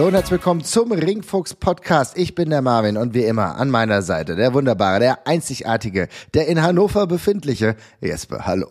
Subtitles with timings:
[0.00, 2.16] Hallo und herzlich willkommen zum Ringfuchs Podcast.
[2.16, 6.48] Ich bin der Marvin und wie immer an meiner Seite der wunderbare, der einzigartige, der
[6.48, 8.46] in Hannover befindliche Jesper.
[8.46, 8.66] Hallo.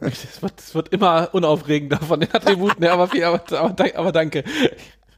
[0.00, 4.42] Es wird, wird immer unaufregender von den Attributen her, aber, aber, aber, aber danke.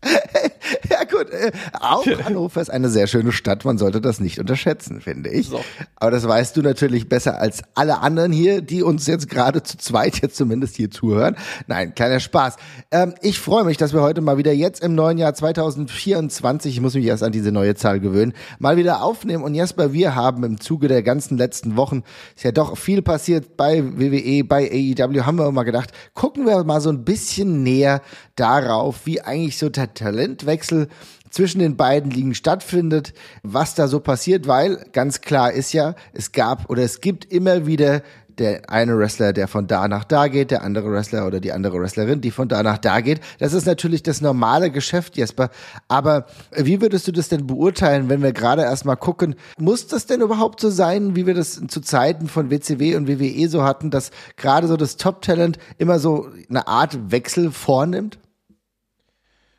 [0.90, 3.64] ja gut, äh, auch Hannover ist eine sehr schöne Stadt.
[3.64, 5.48] Man sollte das nicht unterschätzen, finde ich.
[5.48, 5.64] So.
[5.96, 9.78] Aber das weißt du natürlich besser als alle anderen hier, die uns jetzt gerade zu
[9.78, 11.36] zweit jetzt zumindest hier zuhören.
[11.66, 12.56] Nein, kleiner Spaß.
[12.90, 16.80] Ähm, ich freue mich, dass wir heute mal wieder jetzt im neuen Jahr 2024, ich
[16.80, 19.42] muss mich erst an diese neue Zahl gewöhnen, mal wieder aufnehmen.
[19.44, 22.02] Und Jesper, wir haben im Zuge der ganzen letzten Wochen,
[22.36, 26.64] ist ja doch viel passiert bei WWE, bei AEW, haben wir mal gedacht, gucken wir
[26.64, 28.02] mal so ein bisschen näher
[28.36, 30.88] darauf, wie eigentlich so der Talentwechsel
[31.30, 36.32] zwischen den beiden Ligen stattfindet, was da so passiert, weil ganz klar ist ja, es
[36.32, 38.02] gab oder es gibt immer wieder
[38.38, 41.80] der eine Wrestler, der von da nach da geht, der andere Wrestler oder die andere
[41.80, 43.20] Wrestlerin, die von da nach da geht.
[43.38, 45.50] Das ist natürlich das normale Geschäft, Jesper.
[45.88, 50.20] Aber wie würdest du das denn beurteilen, wenn wir gerade erstmal gucken, muss das denn
[50.20, 54.10] überhaupt so sein, wie wir das zu Zeiten von WCW und WWE so hatten, dass
[54.36, 58.18] gerade so das Top-Talent immer so eine Art Wechsel vornimmt?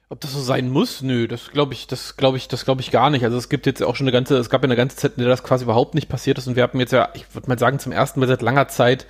[0.07, 1.01] Ob das so sein muss?
[1.01, 3.23] Nö, das glaube ich, das glaube ich, das glaube ich gar nicht.
[3.23, 5.23] Also es gibt jetzt auch schon eine ganze, es gab ja eine ganze Zeit, in
[5.23, 7.57] der das quasi überhaupt nicht passiert ist und wir haben jetzt ja, ich würde mal
[7.57, 9.07] sagen, zum ersten Mal seit langer Zeit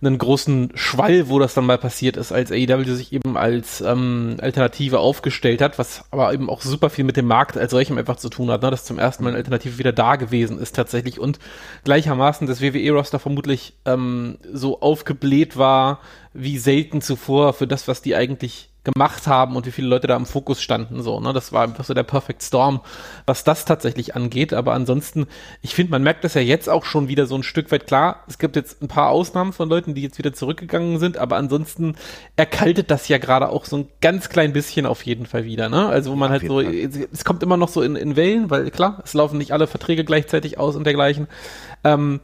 [0.00, 4.36] einen großen Schwall, wo das dann mal passiert ist, als AEW sich eben als ähm,
[4.40, 8.16] Alternative aufgestellt hat, was aber eben auch super viel mit dem Markt als solchem einfach
[8.16, 8.70] zu tun hat, ne?
[8.70, 11.38] dass zum ersten Mal eine Alternative wieder da gewesen ist tatsächlich und
[11.84, 16.00] gleichermaßen das WWE-Roster vermutlich ähm, so aufgebläht war
[16.34, 20.16] wie selten zuvor für das, was die eigentlich gemacht haben und wie viele Leute da
[20.16, 21.02] im Fokus standen.
[21.02, 21.32] So, ne?
[21.32, 22.80] Das war einfach so der Perfect Storm,
[23.26, 24.54] was das tatsächlich angeht.
[24.54, 25.26] Aber ansonsten,
[25.60, 28.24] ich finde, man merkt das ja jetzt auch schon wieder so ein Stück weit klar.
[28.28, 31.96] Es gibt jetzt ein paar Ausnahmen von Leuten, die jetzt wieder zurückgegangen sind, aber ansonsten
[32.36, 35.68] erkaltet das ja gerade auch so ein ganz klein bisschen auf jeden Fall wieder.
[35.68, 35.88] Ne?
[35.88, 38.70] Also wo man auf halt so, es kommt immer noch so in, in Wellen, weil
[38.70, 41.26] klar, es laufen nicht alle Verträge gleichzeitig aus und dergleichen.
[41.82, 42.20] Ähm,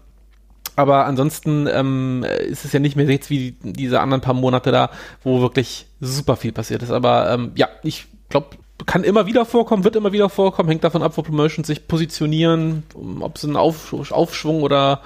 [0.76, 4.90] aber ansonsten ähm, ist es ja nicht mehr jetzt wie diese anderen paar Monate da,
[5.22, 6.90] wo wirklich super viel passiert ist.
[6.90, 8.56] Aber ähm, ja, ich glaube,
[8.86, 12.84] kann immer wieder vorkommen, wird immer wieder vorkommen, hängt davon ab, wo Promotions sich positionieren,
[13.20, 15.00] ob es einen Auf Aufschwung oder,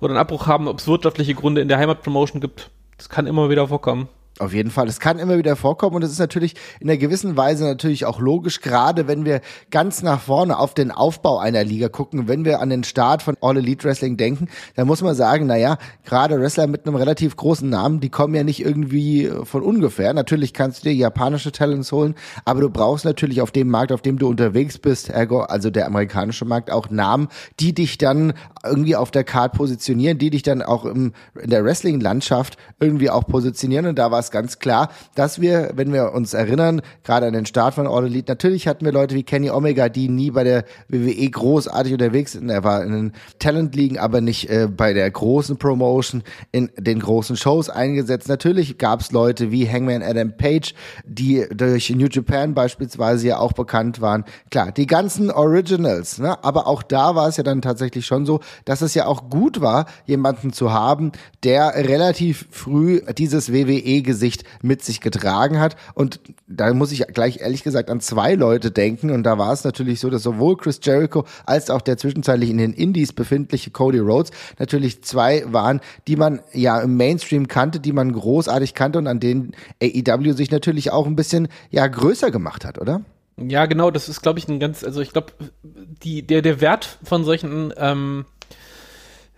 [0.00, 2.70] oder einen Abbruch haben, ob es wirtschaftliche Gründe in der Heimatpromotion gibt.
[2.98, 4.08] Das kann immer wieder vorkommen.
[4.38, 4.86] Auf jeden Fall.
[4.86, 8.20] Es kann immer wieder vorkommen und es ist natürlich in einer gewissen Weise natürlich auch
[8.20, 12.60] logisch, gerade wenn wir ganz nach vorne auf den Aufbau einer Liga gucken, wenn wir
[12.60, 16.66] an den Start von All Elite Wrestling denken, dann muss man sagen, naja, gerade Wrestler
[16.66, 20.12] mit einem relativ großen Namen, die kommen ja nicht irgendwie von ungefähr.
[20.12, 22.14] Natürlich kannst du dir japanische Talents holen,
[22.44, 25.86] aber du brauchst natürlich auf dem Markt, auf dem du unterwegs bist, ergo, also der
[25.86, 30.60] amerikanische Markt, auch Namen, die dich dann irgendwie auf der Card positionieren, die dich dann
[30.60, 35.40] auch im, in der Wrestling-Landschaft irgendwie auch positionieren und da war es ganz klar, dass
[35.40, 38.92] wir, wenn wir uns erinnern, gerade an den Start von All Elite, natürlich hatten wir
[38.92, 42.50] Leute wie Kenny Omega, die nie bei der WWE großartig unterwegs sind.
[42.50, 46.22] Er war in den Talent-Ligen, aber nicht äh, bei der großen Promotion,
[46.52, 48.28] in den großen Shows eingesetzt.
[48.28, 53.52] Natürlich gab es Leute wie Hangman Adam Page, die durch New Japan beispielsweise ja auch
[53.52, 54.24] bekannt waren.
[54.50, 56.42] Klar, die ganzen Originals, ne?
[56.44, 59.60] aber auch da war es ja dann tatsächlich schon so, dass es ja auch gut
[59.60, 61.12] war, jemanden zu haben,
[61.44, 65.76] der relativ früh dieses WWE Gesicht mit sich getragen hat.
[65.94, 69.10] Und da muss ich gleich ehrlich gesagt an zwei Leute denken.
[69.10, 72.56] Und da war es natürlich so, dass sowohl Chris Jericho als auch der zwischenzeitlich in
[72.56, 77.92] den Indies befindliche Cody Rhodes natürlich zwei waren, die man ja im Mainstream kannte, die
[77.92, 82.64] man großartig kannte und an denen AEW sich natürlich auch ein bisschen ja größer gemacht
[82.64, 83.02] hat, oder?
[83.38, 86.98] Ja, genau, das ist, glaube ich, ein ganz, also ich glaube, die, der, der Wert
[87.04, 88.24] von solchen ähm,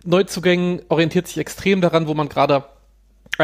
[0.05, 2.63] Neuzugängen orientiert sich extrem daran, wo man gerade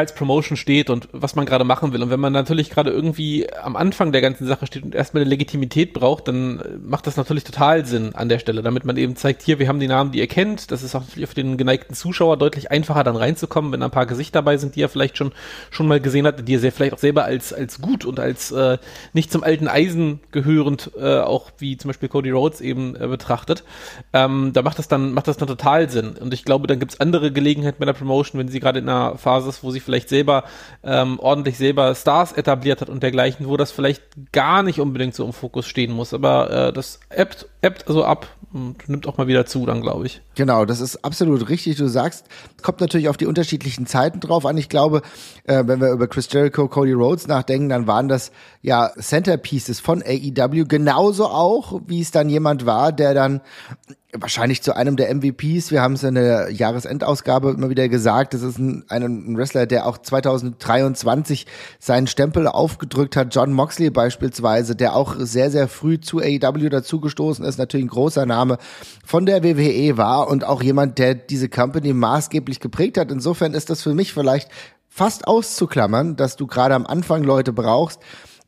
[0.02, 2.04] als Promotion steht und was man gerade machen will.
[2.04, 5.30] Und wenn man natürlich gerade irgendwie am Anfang der ganzen Sache steht und erstmal eine
[5.30, 9.42] Legitimität braucht, dann macht das natürlich total Sinn an der Stelle, damit man eben zeigt,
[9.42, 10.72] hier, wir haben die Namen, die ihr kennt.
[10.72, 14.06] Das ist auch natürlich für den geneigten Zuschauer deutlich einfacher dann reinzukommen, wenn ein paar
[14.06, 15.32] Gesichter dabei sind, die er vielleicht schon,
[15.72, 18.78] schon mal gesehen hat, die er vielleicht auch selber als, als gut und als äh,
[19.14, 23.64] nicht zum alten Eisen gehörend, äh, auch wie zum Beispiel Cody Rhodes eben äh, betrachtet.
[24.14, 26.16] Ähm, da macht das dann, macht das dann total Sinn.
[26.20, 29.18] Und ich glaube, dann gibt's andere Gelegenheiten bei der Promotion, wenn sie gerade in einer
[29.18, 30.44] Phase ist, wo sie vielleicht selber
[30.84, 35.26] ähm, ordentlich selber Stars etabliert hat und dergleichen, wo das vielleicht gar nicht unbedingt so
[35.26, 36.14] im Fokus stehen muss.
[36.14, 40.06] Aber äh, das ebbt, ebbt also ab und nimmt auch mal wieder zu, dann glaube
[40.06, 40.22] ich.
[40.36, 41.76] Genau, das ist absolut richtig.
[41.76, 42.26] Du sagst,
[42.62, 44.58] kommt natürlich auf die unterschiedlichen Zeiten drauf an.
[44.58, 45.02] Ich glaube,
[45.44, 50.02] äh, wenn wir über Chris Jericho, Cody Rhodes nachdenken, dann waren das ja Centerpieces von
[50.02, 53.42] AEW genauso auch, wie es dann jemand war, der dann
[54.20, 55.72] wahrscheinlich zu einem der MVPs.
[55.72, 58.34] Wir haben es in der Jahresendausgabe immer wieder gesagt.
[58.34, 61.46] Das ist ein, ein, Wrestler, der auch 2023
[61.80, 63.34] seinen Stempel aufgedrückt hat.
[63.34, 67.58] John Moxley beispielsweise, der auch sehr, sehr früh zu AEW dazugestoßen ist.
[67.58, 68.58] Natürlich ein großer Name
[69.06, 73.12] von der WWE war und auch jemand, der diese Company maßgeblich geprägt hat.
[73.12, 74.50] Insofern ist das für mich vielleicht
[74.96, 78.00] fast auszuklammern, dass du gerade am Anfang Leute brauchst,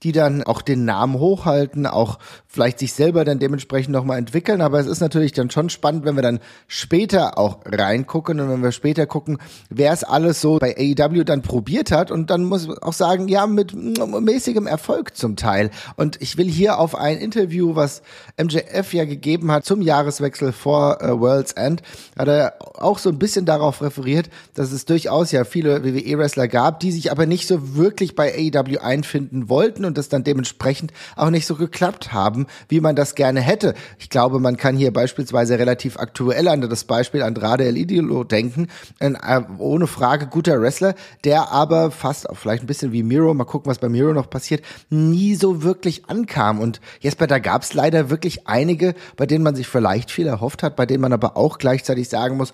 [0.03, 4.61] die dann auch den Namen hochhalten, auch vielleicht sich selber dann dementsprechend nochmal entwickeln.
[4.61, 8.63] Aber es ist natürlich dann schon spannend, wenn wir dann später auch reingucken und wenn
[8.63, 9.37] wir später gucken,
[9.69, 12.11] wer es alles so bei AEW dann probiert hat.
[12.11, 15.71] Und dann muss ich auch sagen, ja, mit mäßigem Erfolg zum Teil.
[15.95, 18.01] Und ich will hier auf ein Interview, was
[18.41, 21.81] MJF ja gegeben hat zum Jahreswechsel vor äh, World's End,
[22.17, 26.79] hat er auch so ein bisschen darauf referiert, dass es durchaus ja viele WWE-Wrestler gab,
[26.79, 31.29] die sich aber nicht so wirklich bei AEW einfinden wollten und das dann dementsprechend auch
[31.29, 33.73] nicht so geklappt haben, wie man das gerne hätte.
[33.97, 38.67] Ich glaube, man kann hier beispielsweise relativ aktuell an das Beispiel Andrade El Idolo denken.
[38.99, 43.33] Ein, äh, ohne Frage guter Wrestler, der aber fast auch vielleicht ein bisschen wie Miro,
[43.33, 46.59] mal gucken, was bei Miro noch passiert, nie so wirklich ankam.
[46.59, 50.63] Und Jesper, da gab es leider wirklich einige, bei denen man sich vielleicht viel erhofft
[50.63, 52.53] hat, bei denen man aber auch gleichzeitig sagen muss,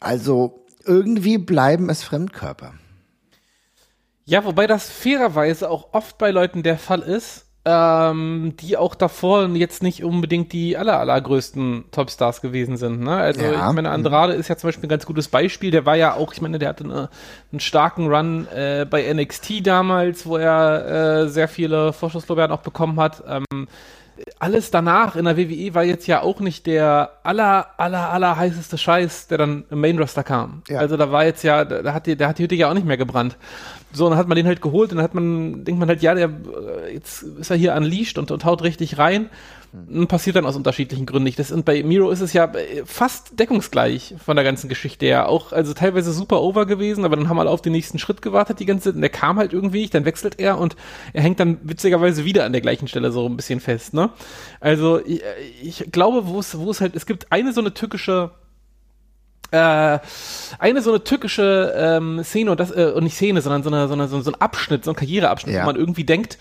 [0.00, 2.74] also irgendwie bleiben es Fremdkörper.
[4.24, 9.48] Ja, wobei das fairerweise auch oft bei Leuten der Fall ist, ähm, die auch davor
[9.50, 13.00] jetzt nicht unbedingt die aller, allergrößten Topstars gewesen sind.
[13.00, 13.16] Ne?
[13.16, 13.68] Also ja.
[13.68, 15.70] ich meine, Andrade ist ja zum Beispiel ein ganz gutes Beispiel.
[15.70, 17.08] Der war ja auch, ich meine, der hatte eine,
[17.52, 22.98] einen starken Run äh, bei NXT damals, wo er äh, sehr viele Vorschusslorbeeren auch bekommen
[22.98, 23.22] hat.
[23.28, 23.68] Ähm,
[24.38, 28.76] alles danach in der WWE war jetzt ja auch nicht der aller, aller, aller heißeste
[28.76, 30.62] Scheiß, der dann im Main Roster kam.
[30.68, 30.80] Ja.
[30.80, 32.86] Also da war jetzt ja, da hat die, da hat die Hütte ja auch nicht
[32.86, 33.36] mehr gebrannt.
[33.92, 36.14] So, dann hat man den halt geholt und dann hat man, denkt man halt, ja,
[36.14, 39.28] der, äh, jetzt ist er hier unleashed und, und haut richtig rein.
[39.72, 40.06] Hm.
[40.06, 41.38] Passiert dann aus unterschiedlichen Gründen nicht.
[41.38, 45.28] Das, und bei Miro ist es ja äh, fast deckungsgleich von der ganzen Geschichte her.
[45.28, 48.60] Auch, also teilweise super over gewesen, aber dann haben alle auf den nächsten Schritt gewartet
[48.60, 50.76] die ganze Zeit und der kam halt irgendwie nicht, dann wechselt er und
[51.12, 54.10] er hängt dann witzigerweise wieder an der gleichen Stelle so ein bisschen fest, ne?
[54.60, 55.22] Also, ich,
[55.62, 58.30] ich glaube, wo es, wo es halt, es gibt eine so eine tückische
[59.52, 59.98] äh,
[60.58, 63.86] eine so eine tückische ähm, Szene und das äh, und nicht Szene, sondern so, eine,
[63.86, 65.62] so, eine, so ein Abschnitt, so ein Karriereabschnitt, ja.
[65.62, 66.38] wo man irgendwie denkt,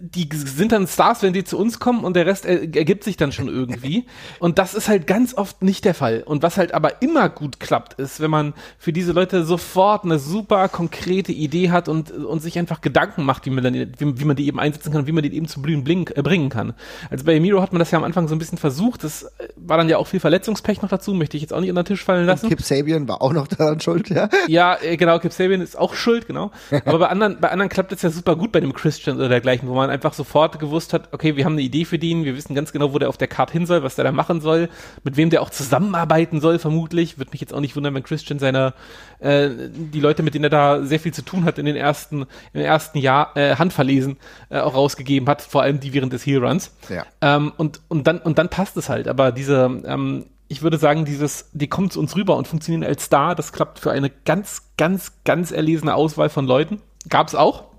[0.00, 3.32] die sind dann Stars, wenn die zu uns kommen und der Rest ergibt sich dann
[3.32, 4.06] schon irgendwie.
[4.38, 6.22] Und das ist halt ganz oft nicht der Fall.
[6.24, 10.18] Und was halt aber immer gut klappt, ist, wenn man für diese Leute sofort eine
[10.18, 14.24] super konkrete Idee hat und, und sich einfach Gedanken macht, wie man, dann, wie, wie
[14.24, 16.48] man die eben einsetzen kann und wie man die eben zum Blühen blink, äh, bringen
[16.48, 16.74] kann.
[17.10, 19.02] Also bei Miro hat man das ja am Anfang so ein bisschen versucht.
[19.02, 21.82] Das war dann ja auch viel Verletzungspech noch dazu, möchte ich jetzt auch nicht unter
[21.82, 22.46] den Tisch fallen lassen.
[22.46, 24.28] Und Kip Sabian war auch noch daran schuld, ja?
[24.46, 26.52] Ja, äh, genau, Kip Sabian ist auch schuld, genau.
[26.84, 29.55] Aber bei anderen, bei anderen klappt es ja super gut bei dem Christian oder dergleichen
[29.56, 32.36] Bereichen, wo man einfach sofort gewusst hat, okay, wir haben eine Idee für den, wir
[32.36, 34.68] wissen ganz genau, wo der auf der Karte hin soll, was der da machen soll,
[35.04, 37.18] mit wem der auch zusammenarbeiten soll, vermutlich.
[37.18, 38.74] Würde mich jetzt auch nicht wundern, wenn Christian seine,
[39.18, 42.26] äh, die Leute, mit denen er da sehr viel zu tun hat, in den ersten,
[42.52, 44.16] im ersten Jahr äh, handverlesen
[44.50, 46.72] äh, auch rausgegeben hat, vor allem die während des Heel Runs.
[46.88, 47.04] Ja.
[47.20, 49.08] Ähm, und, und dann, und dann passt es halt.
[49.08, 53.04] Aber diese, ähm, ich würde sagen, dieses, die kommen zu uns rüber und funktionieren als
[53.04, 56.80] Star, das klappt für eine ganz, ganz, ganz erlesene Auswahl von Leuten.
[57.08, 57.75] Gab es auch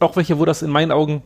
[0.00, 1.22] auch welche, wo das in meinen Augen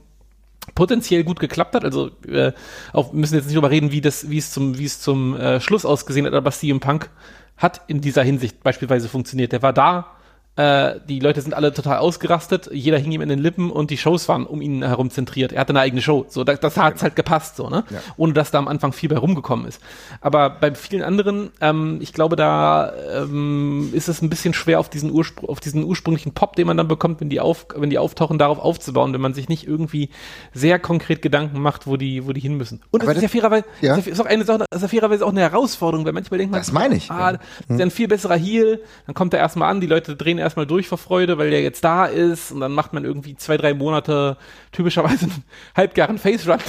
[0.74, 1.84] potenziell gut geklappt hat.
[1.84, 2.52] Also äh,
[2.92, 5.60] auch müssen jetzt nicht darüber reden, wie das, wie es zum, wie es zum äh,
[5.60, 7.10] Schluss ausgesehen hat, aber CM Punk
[7.56, 9.52] hat in dieser Hinsicht beispielsweise funktioniert.
[9.52, 10.13] Der war da,
[10.56, 13.98] äh, die Leute sind alle total ausgerastet, jeder hing ihm in den Lippen und die
[13.98, 15.52] Shows waren um ihn herum zentriert.
[15.52, 16.26] Er hatte eine eigene Show.
[16.28, 17.84] So, das, das hat's halt gepasst, so, ne?
[17.90, 17.98] Ja.
[18.16, 19.80] Ohne dass da am Anfang viel bei rumgekommen ist.
[20.20, 24.88] Aber bei vielen anderen, ähm, ich glaube, da ähm, ist es ein bisschen schwer, auf
[24.88, 27.98] diesen, Urspr auf diesen ursprünglichen Pop, den man dann bekommt, wenn die, auf, wenn die
[27.98, 30.10] auftauchen, darauf aufzubauen, wenn man sich nicht irgendwie
[30.52, 32.80] sehr konkret Gedanken macht, wo die, wo die hin müssen.
[32.92, 33.96] Und das ist ja fairerweise, ja.
[33.96, 36.94] ist auch eine ist ja fairerweise auch eine Herausforderung, weil manchmal denkt man, das meine
[36.94, 37.10] ich.
[37.10, 37.38] Ah, ja.
[37.68, 40.66] ist ja ein viel besserer Heal, dann kommt er erstmal an, die Leute drehen erstmal
[40.66, 43.74] durch vor Freude, weil der jetzt da ist und dann macht man irgendwie zwei, drei
[43.74, 44.36] Monate
[44.72, 45.44] typischerweise einen
[45.76, 46.60] halbgaren Face Run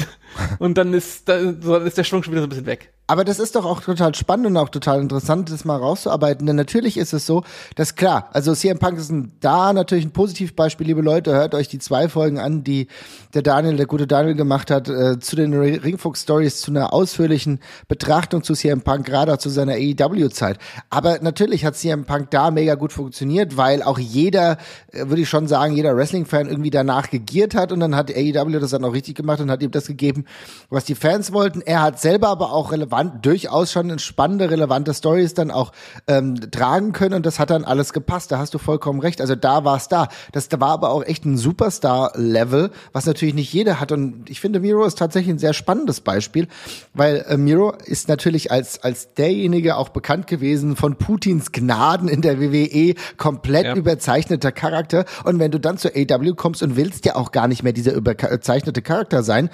[0.60, 2.95] und dann ist, dann ist der Schwung schon wieder so ein bisschen weg.
[3.08, 6.48] Aber das ist doch auch total spannend und auch total interessant, das mal rauszuarbeiten.
[6.48, 7.44] Denn natürlich ist es so,
[7.76, 11.32] dass klar, also CM Punk ist ein, da natürlich ein Positivbeispiel, liebe Leute.
[11.34, 12.88] Hört euch die zwei Folgen an, die
[13.36, 17.60] der Daniel, der gute Daniel gemacht hat, äh, zu den Ringfuchs Stories, zu einer ausführlichen
[17.88, 20.58] Betrachtung zu CM Punk, gerade auch zu seiner AEW-Zeit.
[20.90, 24.58] Aber natürlich hat CM Punk da mega gut funktioniert, weil auch jeder,
[24.92, 28.60] äh, würde ich schon sagen, jeder Wrestling-Fan irgendwie danach gegiert hat und dann hat AEW
[28.60, 30.26] das dann auch richtig gemacht und hat ihm das gegeben,
[30.72, 31.62] was die Fans wollten.
[31.62, 35.72] Er hat selber aber auch relevant durchaus schon spannende, relevante Stories dann auch
[36.08, 38.32] ähm, tragen können und das hat dann alles gepasst.
[38.32, 39.22] Da hast du vollkommen recht.
[39.22, 40.08] Also da war es da.
[40.32, 43.92] Das da war aber auch echt ein Superstar-Level, was natürlich nicht jeder hat.
[43.92, 46.48] Und ich finde, Miro ist tatsächlich ein sehr spannendes Beispiel,
[46.94, 52.22] weil äh, Miro ist natürlich als, als derjenige auch bekannt gewesen von Putins Gnaden in
[52.22, 53.76] der WWE, komplett ja.
[53.76, 55.06] überzeichneter Charakter.
[55.24, 57.94] Und wenn du dann zur AW kommst und willst ja auch gar nicht mehr dieser
[57.94, 59.50] überzeichnete Charakter sein,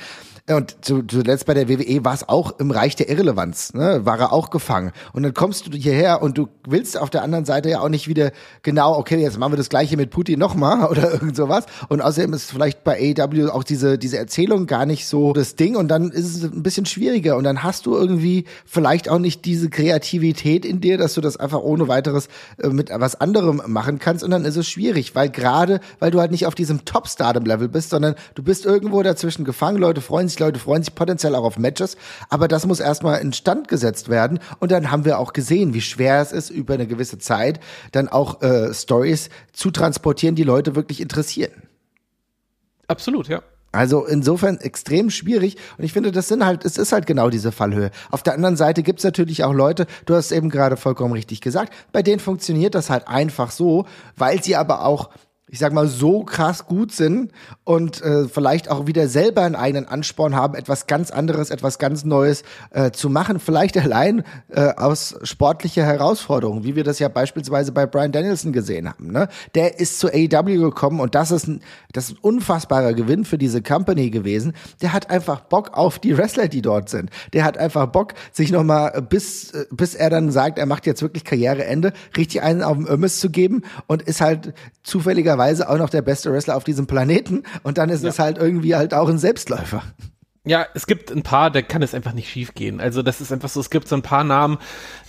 [0.50, 4.06] und zuletzt bei der WWE war es auch im Reich der Irrelevanz, ne?
[4.06, 4.92] war er auch gefangen.
[5.14, 8.08] Und dann kommst du hierher und du willst auf der anderen Seite ja auch nicht
[8.08, 8.32] wieder
[8.64, 11.66] genau, okay, jetzt machen wir das gleiche mit Putin nochmal oder irgend sowas.
[11.90, 15.76] Und außerdem ist vielleicht bei AEW auch diese, diese Erzählung gar nicht so das Ding
[15.76, 19.46] und dann ist es ein bisschen schwieriger und dann hast du irgendwie vielleicht auch nicht
[19.46, 22.28] diese Kreativität in dir, dass du das einfach ohne weiteres
[22.62, 26.20] äh, mit was anderem machen kannst und dann ist es schwierig, weil gerade, weil du
[26.20, 30.31] halt nicht auf diesem Top-Stardom-Level bist, sondern du bist irgendwo dazwischen gefangen, Leute freuen sich
[30.40, 31.98] Leute freuen sich potenziell auch auf Matches,
[32.30, 36.22] aber das muss erstmal instand gesetzt werden und dann haben wir auch gesehen, wie schwer
[36.22, 37.60] es ist, über eine gewisse Zeit
[37.92, 41.64] dann auch äh, Stories zu transportieren, die Leute wirklich interessieren.
[42.88, 43.42] Absolut, ja.
[43.72, 47.54] Also insofern extrem schwierig und ich finde, das sind halt, es ist halt genau diese
[47.54, 47.92] Fallhöhe.
[48.10, 51.74] Auf der anderen Seite gibt's natürlich auch Leute, du hast eben gerade vollkommen richtig gesagt,
[51.94, 53.86] bei denen funktioniert das halt einfach so,
[54.18, 55.10] weil sie aber auch
[55.52, 57.32] ich sag mal, so krass gut sind
[57.66, 62.06] und äh, vielleicht auch wieder selber einen eigenen Ansporn haben, etwas ganz anderes, etwas ganz
[62.06, 63.38] Neues äh, zu machen.
[63.38, 68.88] Vielleicht allein äh, aus sportlicher Herausforderung, wie wir das ja beispielsweise bei Brian Danielson gesehen
[68.88, 69.12] haben.
[69.12, 69.28] Ne?
[69.54, 73.38] Der ist zu AEW gekommen und das ist, ein, das ist ein unfassbarer Gewinn für
[73.38, 74.54] diese Company gewesen.
[74.82, 77.10] Der hat einfach Bock auf die Wrestler, die dort sind.
[77.34, 81.26] Der hat einfach Bock, sich nochmal, bis, bis er dann sagt, er macht jetzt wirklich
[81.26, 84.54] Karriereende, richtig einen auf dem Ömmes zu geben und ist halt
[84.84, 88.10] zufälligerweise zufälligerweise auch noch der beste Wrestler auf diesem Planeten und dann ist ja.
[88.10, 89.84] es halt irgendwie halt auch ein Selbstläufer.
[90.44, 92.82] Ja, es gibt ein paar, da kann es einfach nicht schief gehen.
[92.82, 94.58] Also das ist einfach so, es gibt so ein paar Namen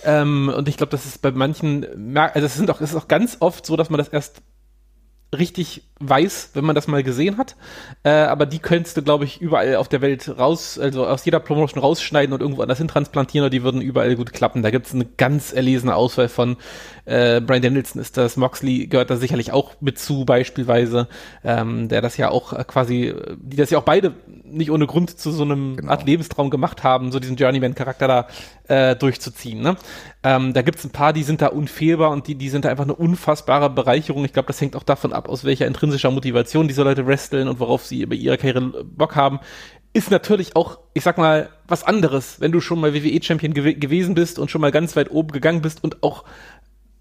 [0.03, 3.07] ähm, und ich glaube, das ist bei manchen, also es sind auch, es ist auch
[3.07, 4.41] ganz oft so, dass man das erst
[5.37, 7.55] richtig weiß, wenn man das mal gesehen hat.
[8.03, 11.39] Äh, aber die könntest du, glaube ich, überall auf der Welt raus, also aus jeder
[11.39, 14.63] Promotion rausschneiden und irgendwo anders hin transplantieren und die würden überall gut klappen.
[14.63, 16.57] Da gibt es eine ganz erlesene Auswahl von
[17.05, 21.07] äh, Brian Danielson ist das, Moxley gehört da sicherlich auch mit zu, beispielsweise,
[21.43, 24.13] ähm, der das ja auch quasi, die das ja auch beide
[24.45, 25.91] nicht ohne Grund zu so einem genau.
[25.91, 28.27] Art Lebenstraum gemacht haben, so diesen Journeyman-Charakter da
[28.67, 29.61] äh, durchzuziehen.
[29.61, 29.75] Ne?
[30.23, 32.85] Ähm, da gibt's ein paar, die sind da unfehlbar und die, die sind da einfach
[32.85, 34.23] eine unfassbare Bereicherung.
[34.25, 37.59] Ich glaube, das hängt auch davon ab, aus welcher intrinsischer Motivation diese Leute wresteln und
[37.59, 39.39] worauf sie über ihre Karriere Bock haben.
[39.93, 44.15] Ist natürlich auch, ich sag mal, was anderes, wenn du schon mal WWE-Champion gew gewesen
[44.15, 46.23] bist und schon mal ganz weit oben gegangen bist und auch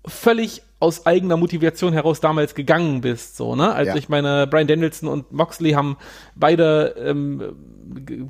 [0.06, 3.72] völlig aus eigener Motivation heraus damals gegangen bist, so, ne?
[3.72, 3.96] Also ja.
[3.96, 5.96] ich meine, Brian Danielson und Moxley haben
[6.34, 7.54] beide ähm,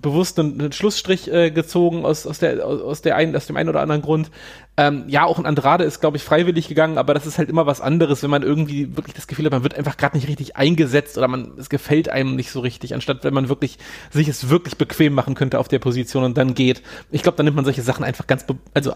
[0.02, 3.70] bewusst einen, einen Schlussstrich äh, gezogen aus, aus, der, aus, der einen, aus dem einen
[3.70, 4.30] oder anderen Grund.
[4.82, 7.66] Ähm, ja, auch ein Andrade ist, glaube ich, freiwillig gegangen, aber das ist halt immer
[7.66, 10.56] was anderes, wenn man irgendwie wirklich das Gefühl hat, man wird einfach gerade nicht richtig
[10.56, 13.78] eingesetzt oder man, es gefällt einem nicht so richtig, anstatt wenn man wirklich
[14.10, 16.82] sich es wirklich bequem machen könnte auf der Position und dann geht.
[17.12, 18.92] Ich glaube, dann nimmt man solche Sachen einfach ganz, also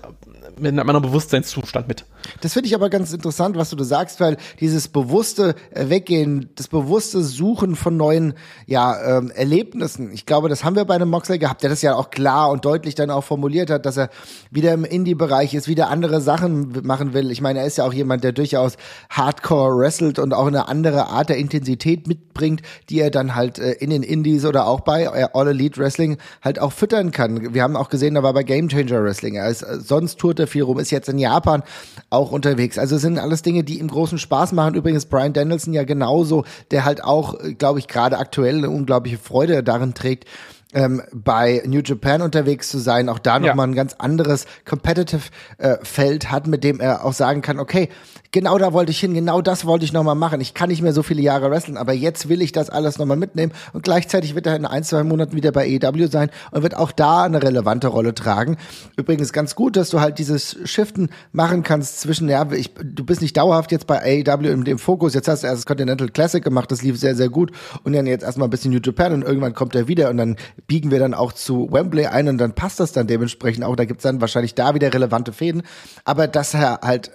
[0.59, 2.05] mit einem Bewusstseinszustand mit.
[2.40, 6.50] Das finde ich aber ganz interessant, was du da sagst, weil dieses bewusste äh, Weggehen,
[6.55, 8.35] das bewusste Suchen von neuen
[8.66, 11.95] ja, ähm, Erlebnissen, ich glaube, das haben wir bei einem Moxley gehabt, der das ja
[11.95, 14.09] auch klar und deutlich dann auch formuliert hat, dass er
[14.50, 17.30] wieder im Indie-Bereich ist, wieder andere Sachen machen will.
[17.30, 18.78] Ich meine, er ist ja auch jemand, der durchaus
[19.11, 23.73] Hardcore wrestelt und auch eine andere Art der Intensität mitbringt, die er dann halt äh,
[23.73, 27.52] in den Indies oder auch bei äh, All Elite Wrestling halt auch füttern kann.
[27.52, 29.35] Wir haben auch gesehen, er war bei Game Changer Wrestling.
[29.35, 31.62] Er ist äh, sonst tourte viel rum, ist jetzt in Japan
[32.09, 32.78] auch unterwegs.
[32.78, 34.76] Also sind alles Dinge, die ihm großen Spaß machen.
[34.76, 39.62] Übrigens Brian Danielson ja genauso, der halt auch, glaube ich, gerade aktuell eine unglaubliche Freude
[39.62, 40.25] darin trägt,
[40.73, 43.73] ähm, bei New Japan unterwegs zu sein, auch da nochmal ja.
[43.73, 47.89] ein ganz anderes Competitive äh, Feld hat, mit dem er auch sagen kann, okay,
[48.37, 50.43] genau da wollte ich hin, genau das wollte ich nochmal machen.
[50.43, 53.16] Ich kann nicht mehr so viele Jahre wresteln, aber jetzt will ich das alles nochmal
[53.16, 53.50] mitnehmen.
[53.73, 56.93] Und gleichzeitig wird er in ein, zwei Monaten wieder bei EW sein und wird auch
[56.93, 58.59] da eine relevante Rolle tragen.
[58.99, 63.23] Übrigens ganz gut, dass du halt dieses Shiften machen kannst zwischen, ja, ich, du bist
[63.23, 66.45] nicht dauerhaft jetzt bei AEW in dem Fokus, jetzt hast du erst das Continental Classic
[66.45, 67.52] gemacht, das lief sehr, sehr gut.
[67.85, 70.37] Und dann jetzt erstmal ein bisschen New Japan und irgendwann kommt er wieder und dann
[70.66, 73.87] biegen wir dann auch zu Wembley ein und dann passt das dann dementsprechend auch, da
[73.87, 75.62] gibt's dann wahrscheinlich da wieder relevante Fäden,
[76.05, 77.12] aber dass er halt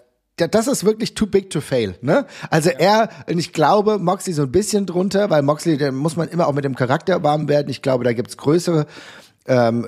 [0.48, 2.26] das ist wirklich too big to fail, ne?
[2.50, 6.28] Also er, und ich glaube, Moxley so ein bisschen drunter, weil Moxley, da muss man
[6.30, 7.70] immer auch mit dem Charakter warm werden.
[7.70, 8.86] Ich glaube, da gibt's größere
[9.48, 9.88] ähm,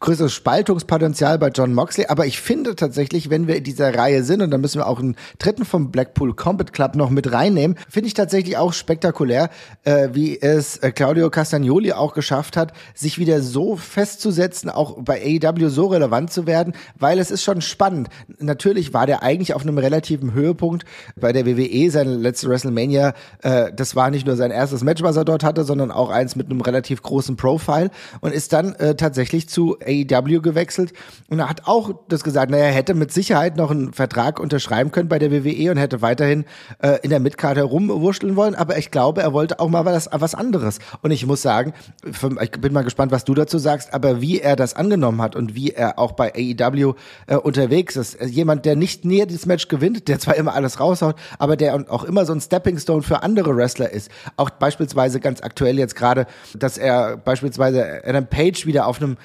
[0.00, 4.42] größeres Spaltungspotenzial bei John Moxley, aber ich finde tatsächlich, wenn wir in dieser Reihe sind,
[4.42, 8.08] und dann müssen wir auch einen dritten vom Blackpool Combat Club noch mit reinnehmen, finde
[8.08, 9.48] ich tatsächlich auch spektakulär,
[9.84, 15.40] äh, wie es äh, Claudio Castagnoli auch geschafft hat, sich wieder so festzusetzen, auch bei
[15.42, 18.08] AEW so relevant zu werden, weil es ist schon spannend.
[18.38, 20.84] Natürlich war der eigentlich auf einem relativen Höhepunkt
[21.16, 25.16] bei der WWE, seine letzte WrestleMania, äh, das war nicht nur sein erstes Match, was
[25.16, 27.90] er dort hatte, sondern auch eins mit einem relativ großen Profile
[28.20, 30.92] und ist dann äh, tatsächlich zu AEW gewechselt
[31.28, 34.90] und er hat auch das gesagt, naja, er hätte mit Sicherheit noch einen Vertrag unterschreiben
[34.90, 36.44] können bei der WWE und hätte weiterhin
[36.80, 40.34] äh, in der Midcard herumwurschteln wollen, aber ich glaube, er wollte auch mal was, was
[40.34, 40.78] anderes.
[41.02, 41.72] Und ich muss sagen,
[42.04, 45.54] ich bin mal gespannt, was du dazu sagst, aber wie er das angenommen hat und
[45.54, 46.94] wie er auch bei AEW
[47.26, 51.16] äh, unterwegs ist, jemand, der nicht näher dieses Match gewinnt, der zwar immer alles raushaut,
[51.38, 54.10] aber der auch immer so ein Stepping Stone für andere Wrestler ist.
[54.36, 59.16] Auch beispielsweise ganz aktuell jetzt gerade, dass er beispielsweise Adam Page wieder auf einem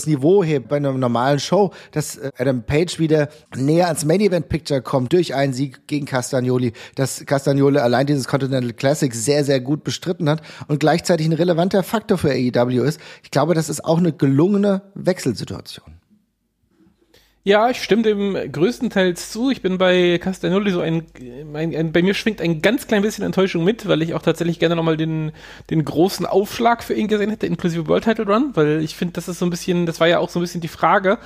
[0.00, 4.20] anderes Niveau hebt bei einer normalen Show, dass äh, Adam Page wieder näher ans Main
[4.20, 9.44] Event Picture kommt durch einen Sieg gegen Castagnoli, dass Castagnoli allein dieses Continental Classic sehr,
[9.44, 13.00] sehr gut bestritten hat und gleichzeitig ein relevanter Faktor für AEW ist.
[13.22, 15.99] Ich glaube, das ist auch eine gelungene Wechselsituation.
[17.42, 19.50] Ja, ich stimme dem größtenteils zu.
[19.50, 21.06] Ich bin bei Castagnoli so ein,
[21.54, 24.58] ein, ein, bei mir schwingt ein ganz klein bisschen Enttäuschung mit, weil ich auch tatsächlich
[24.58, 25.32] gerne nochmal den,
[25.70, 29.26] den großen Aufschlag für ihn gesehen hätte, inklusive World Title Run, weil ich finde, das
[29.26, 31.18] ist so ein bisschen, das war ja auch so ein bisschen die Frage,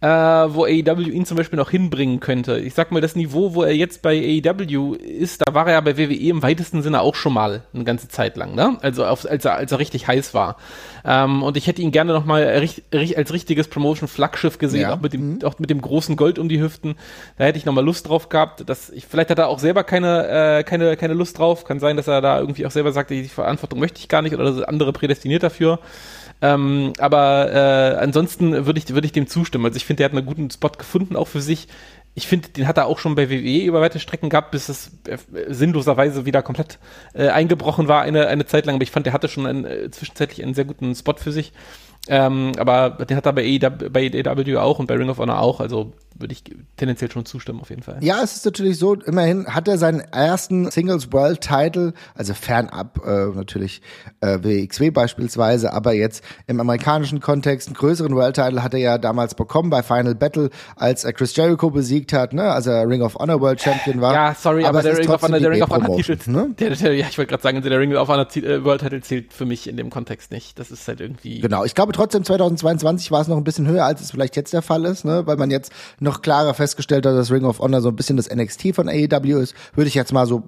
[0.00, 2.58] äh, wo AEW ihn zum Beispiel noch hinbringen könnte.
[2.58, 5.80] Ich sag mal, das Niveau, wo er jetzt bei AEW ist, da war er ja
[5.80, 8.78] bei WWE im weitesten Sinne auch schon mal eine ganze Zeit lang, ne?
[8.80, 10.56] Also auf, als, er, als er richtig heiß war.
[11.04, 14.94] Ähm, und ich hätte ihn gerne noch mal als richtiges Promotion-Flaggschiff gesehen, ja.
[14.94, 15.44] auch, mit dem, mhm.
[15.44, 16.96] auch mit dem großen Gold um die Hüften.
[17.36, 18.68] Da hätte ich noch mal Lust drauf gehabt.
[18.68, 21.64] Dass ich, vielleicht hat er auch selber keine, äh, keine, keine Lust drauf.
[21.64, 24.34] Kann sein, dass er da irgendwie auch selber sagt, die Verantwortung möchte ich gar nicht
[24.34, 25.78] oder andere prädestiniert dafür.
[26.42, 29.66] Ähm, aber äh, ansonsten würde ich, würde ich dem zustimmen.
[29.66, 31.68] Also ich finde, der hat einen guten Spot gefunden, auch für sich.
[32.14, 34.90] Ich finde, den hat er auch schon bei WWE über weite Strecken gehabt, bis es
[35.06, 35.18] äh,
[35.48, 36.78] sinnloserweise wieder komplett
[37.14, 38.76] äh, eingebrochen war eine, eine Zeit lang.
[38.76, 41.52] Aber ich fand, der hatte schon einen, äh, zwischenzeitlich einen sehr guten Spot für sich.
[42.10, 45.40] Ähm, aber den hat er bei AEW, bei AEW auch und bei Ring of Honor
[45.40, 45.60] auch.
[45.60, 46.42] Also würde ich
[46.76, 47.98] tendenziell schon zustimmen, auf jeden Fall.
[48.00, 53.00] Ja, es ist natürlich so, immerhin hat er seinen ersten Singles World Title, also fernab
[53.06, 53.80] äh, natürlich
[54.20, 58.98] äh, WXW beispielsweise, aber jetzt im amerikanischen Kontext einen größeren World Title hat er ja
[58.98, 63.02] damals bekommen bei Final Battle, als er Chris Jericho besiegt hat, ne, als er Ring
[63.02, 64.12] of Honor World Champion war.
[64.12, 66.50] Ja, sorry, aber, aber der, Ring of Honor, der Ring of Honor Titel, ne?
[66.58, 69.32] Der, der, ja, ich wollte gerade sagen, der Ring of Honor äh, World Title zählt
[69.32, 70.58] für mich in dem Kontext nicht.
[70.58, 71.40] Das ist halt irgendwie.
[71.40, 74.54] Genau, ich glaube trotzdem 2022 war es noch ein bisschen höher, als es vielleicht jetzt
[74.54, 77.82] der Fall ist, ne, weil man jetzt noch klarer festgestellt hat, dass Ring of Honor
[77.82, 80.44] so ein bisschen das NXT von AEW ist, würde ich jetzt mal so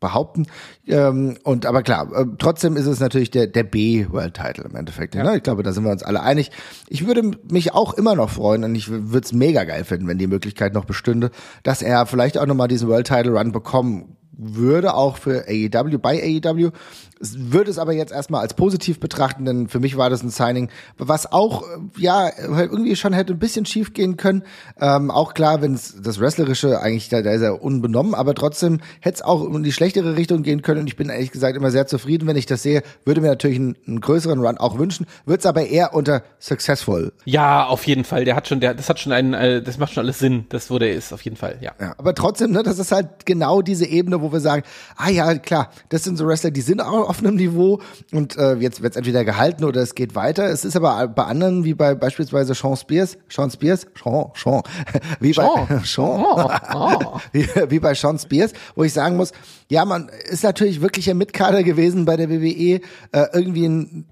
[0.00, 0.48] behaupten.
[0.86, 4.76] Ähm, und aber klar, äh, trotzdem ist es natürlich der der B World Title im
[4.76, 5.14] Endeffekt.
[5.14, 5.22] Ja.
[5.22, 5.36] Ne?
[5.38, 6.50] Ich glaube, da sind wir uns alle einig.
[6.90, 10.18] Ich würde mich auch immer noch freuen und ich würde es mega geil finden, wenn
[10.18, 11.30] die Möglichkeit noch bestünde,
[11.62, 15.98] dass er vielleicht auch noch mal diesen World Title Run bekommen würde, auch für AEW,
[15.98, 16.70] bei AEW.
[17.22, 20.70] Würde es aber jetzt erstmal als positiv betrachten, denn für mich war das ein Signing,
[20.98, 21.62] was auch,
[21.96, 24.42] ja, irgendwie schon hätte ein bisschen schief gehen können.
[24.80, 28.80] Ähm, auch klar, wenn es das Wrestlerische eigentlich, da, da ist er unbenommen, aber trotzdem
[28.98, 31.70] hätte es auch in die schlechtere Richtung gehen können und ich bin ehrlich gesagt immer
[31.70, 32.82] sehr zufrieden, wenn ich das sehe.
[33.04, 37.12] Würde mir natürlich einen, einen größeren Run auch wünschen, würde es aber eher unter successful.
[37.24, 38.24] Ja, auf jeden Fall.
[38.24, 40.72] Der hat schon, der, das hat schon einen, äh, das macht schon alles Sinn, das
[40.72, 41.72] wo der ist, auf jeden Fall, ja.
[41.80, 44.64] ja aber trotzdem, ne, das ist halt genau diese Ebene, wo wir sagen,
[44.96, 48.54] ah ja, klar, das sind so Wrestler, die sind auch auf einem Niveau und äh,
[48.54, 50.46] jetzt wird es entweder gehalten oder es geht weiter.
[50.46, 54.62] Es ist aber bei anderen, wie bei beispielsweise Sean Spears, Sean Spears, Sean, Sean,
[55.20, 55.66] wie Sean.
[55.68, 57.20] bei Sean, oh, oh.
[57.32, 59.32] wie, wie bei Sean Spears, wo ich sagen muss,
[59.70, 62.80] ja, man ist natürlich wirklich ein Mitkader gewesen bei der WWE, äh,
[63.34, 64.06] irgendwie ein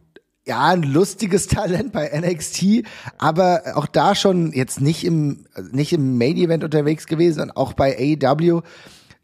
[0.47, 2.85] ja, ein lustiges Talent bei NXT,
[3.19, 7.73] aber auch da schon jetzt nicht im, nicht im Main Event unterwegs gewesen und auch
[7.75, 8.63] bei AEW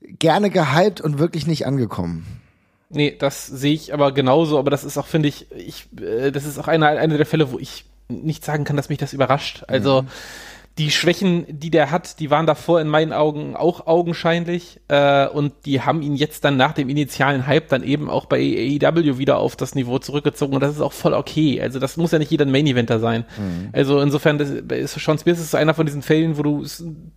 [0.01, 2.27] gerne gehypt und wirklich nicht angekommen.
[2.89, 6.45] Nee, das sehe ich aber genauso, aber das ist auch, finde ich, ich, äh, das
[6.45, 9.65] ist auch einer eine der Fälle, wo ich nicht sagen kann, dass mich das überrascht.
[9.67, 10.09] Also, mhm
[10.79, 15.55] die Schwächen, die der hat, die waren davor in meinen Augen auch augenscheinlich äh, und
[15.65, 19.39] die haben ihn jetzt dann nach dem initialen Hype dann eben auch bei AEW wieder
[19.39, 21.63] auf das Niveau zurückgezogen und das ist auch voll okay.
[21.63, 23.25] Also das muss ja nicht jeder ein Main-Eventer sein.
[23.39, 23.71] Mhm.
[23.73, 26.67] Also insofern das ist Sean Spears ist einer von diesen Fällen, wo du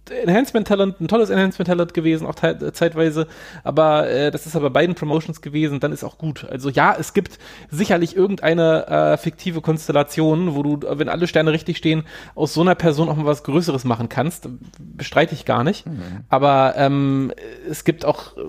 [0.09, 3.27] Enhancement-Talent, ein tolles Enhancement-Talent gewesen, auch zeitweise,
[3.65, 6.47] aber äh, das ist aber beiden Promotions gewesen, dann ist auch gut.
[6.49, 11.75] Also ja, es gibt sicherlich irgendeine äh, fiktive Konstellation, wo du, wenn alle Sterne richtig
[11.75, 12.03] stehen,
[12.35, 14.47] aus so einer Person auch mal was Größeres machen kannst,
[14.79, 15.85] bestreite ich gar nicht.
[15.85, 16.01] Mhm.
[16.29, 17.31] Aber ähm,
[17.69, 18.41] es gibt auch äh,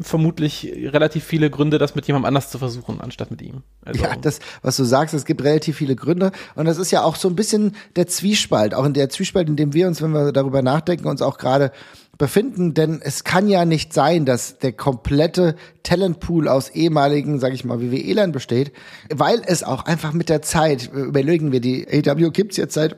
[0.00, 3.62] vermutlich relativ viele Gründe, das mit jemandem anders zu versuchen, anstatt mit ihm.
[3.84, 6.32] Also ja, das, was du sagst, es gibt relativ viele Gründe.
[6.54, 9.56] Und das ist ja auch so ein bisschen der Zwiespalt, auch in der Zwiespalt, in
[9.56, 11.72] dem wir uns, wenn wir darüber nachdenken, uns auch gerade
[12.18, 17.64] befinden, denn es kann ja nicht sein, dass der komplette Talentpool aus ehemaligen, sag ich
[17.64, 18.72] mal, WWE-Lern besteht,
[19.14, 22.96] weil es auch einfach mit der Zeit, überlegen wir, die AW gibt's jetzt seit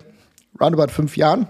[0.61, 1.49] roundabout fünf Jahren.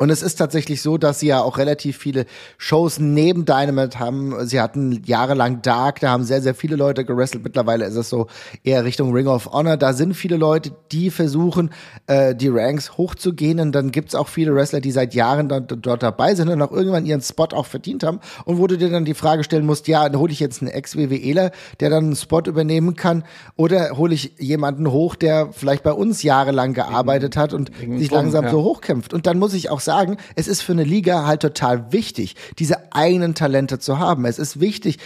[0.00, 2.26] Und es ist tatsächlich so, dass sie ja auch relativ viele
[2.58, 4.44] Shows neben Dynamite haben.
[4.44, 7.44] Sie hatten jahrelang Dark, da haben sehr, sehr viele Leute gewrestelt.
[7.44, 8.26] Mittlerweile ist es so
[8.64, 9.76] eher Richtung Ring of Honor.
[9.76, 11.70] Da sind viele Leute, die versuchen,
[12.08, 13.60] äh, die Ranks hochzugehen.
[13.60, 16.72] Und dann gibt's auch viele Wrestler, die seit Jahren dort, dort dabei sind und auch
[16.72, 18.18] irgendwann ihren Spot auch verdient haben.
[18.44, 21.52] Und wo du dir dann die Frage stellen musst, ja, hole ich jetzt einen Ex-WWEler,
[21.78, 23.22] der dann einen Spot übernehmen kann?
[23.54, 28.46] Oder hole ich jemanden hoch, der vielleicht bei uns jahrelang gearbeitet hat und sich langsam
[28.46, 28.50] ja.
[28.50, 29.14] so hochkämpft?
[29.14, 32.92] Und dann muss ich auch sagen, es ist für eine Liga halt total wichtig, diese
[32.92, 34.24] eigenen Talente zu haben.
[34.24, 34.98] Es ist wichtig,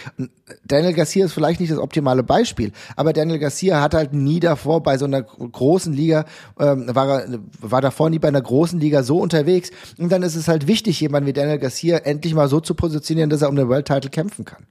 [0.65, 4.81] Daniel Garcia ist vielleicht nicht das optimale Beispiel, aber Daniel Garcia hat halt nie davor
[4.83, 6.25] bei so einer großen Liga,
[6.59, 7.23] ähm, war,
[7.61, 9.69] war davor nie bei einer großen Liga so unterwegs.
[9.97, 13.29] Und dann ist es halt wichtig, jemanden wie Daniel Garcia endlich mal so zu positionieren,
[13.29, 14.65] dass er um den World Title kämpfen kann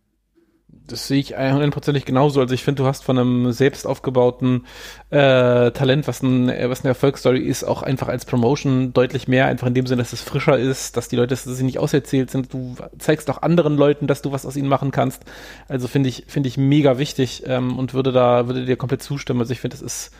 [0.88, 2.40] das sehe ich hundertprozentig genauso.
[2.40, 4.66] Also ich finde, du hast von einem selbst aufgebauten
[5.10, 9.66] äh, Talent, was, ein, was eine Erfolgsstory ist, auch einfach als Promotion deutlich mehr, einfach
[9.66, 12.52] in dem Sinne, dass es frischer ist, dass die Leute sie nicht auserzählt sind.
[12.52, 15.22] Du zeigst auch anderen Leuten, dass du was aus ihnen machen kannst.
[15.68, 19.40] Also finde ich, finde ich mega wichtig ähm, und würde da, würde dir komplett zustimmen.
[19.40, 20.10] Also ich finde, es ist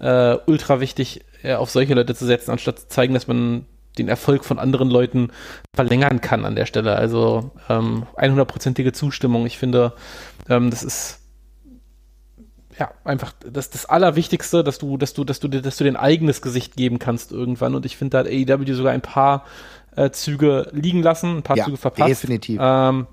[0.00, 3.66] äh, ultra wichtig, äh, auf solche Leute zu setzen, anstatt zu zeigen, dass man
[3.98, 5.30] den Erfolg von anderen Leuten
[5.74, 6.96] verlängern kann an der Stelle.
[6.96, 9.46] Also ähm, 100%ige Zustimmung.
[9.46, 9.92] Ich finde,
[10.48, 11.20] ähm, das ist
[12.78, 15.96] ja einfach das, das Allerwichtigste, dass du, dass du, dass du, dass du dir ein
[15.96, 17.74] eigenes Gesicht geben kannst irgendwann.
[17.74, 19.44] Und ich finde, da hat AEW sogar ein paar
[19.96, 22.10] äh, Züge liegen lassen, ein paar ja, Züge verpasst.
[22.10, 22.58] Definitiv.
[22.62, 23.06] Ähm,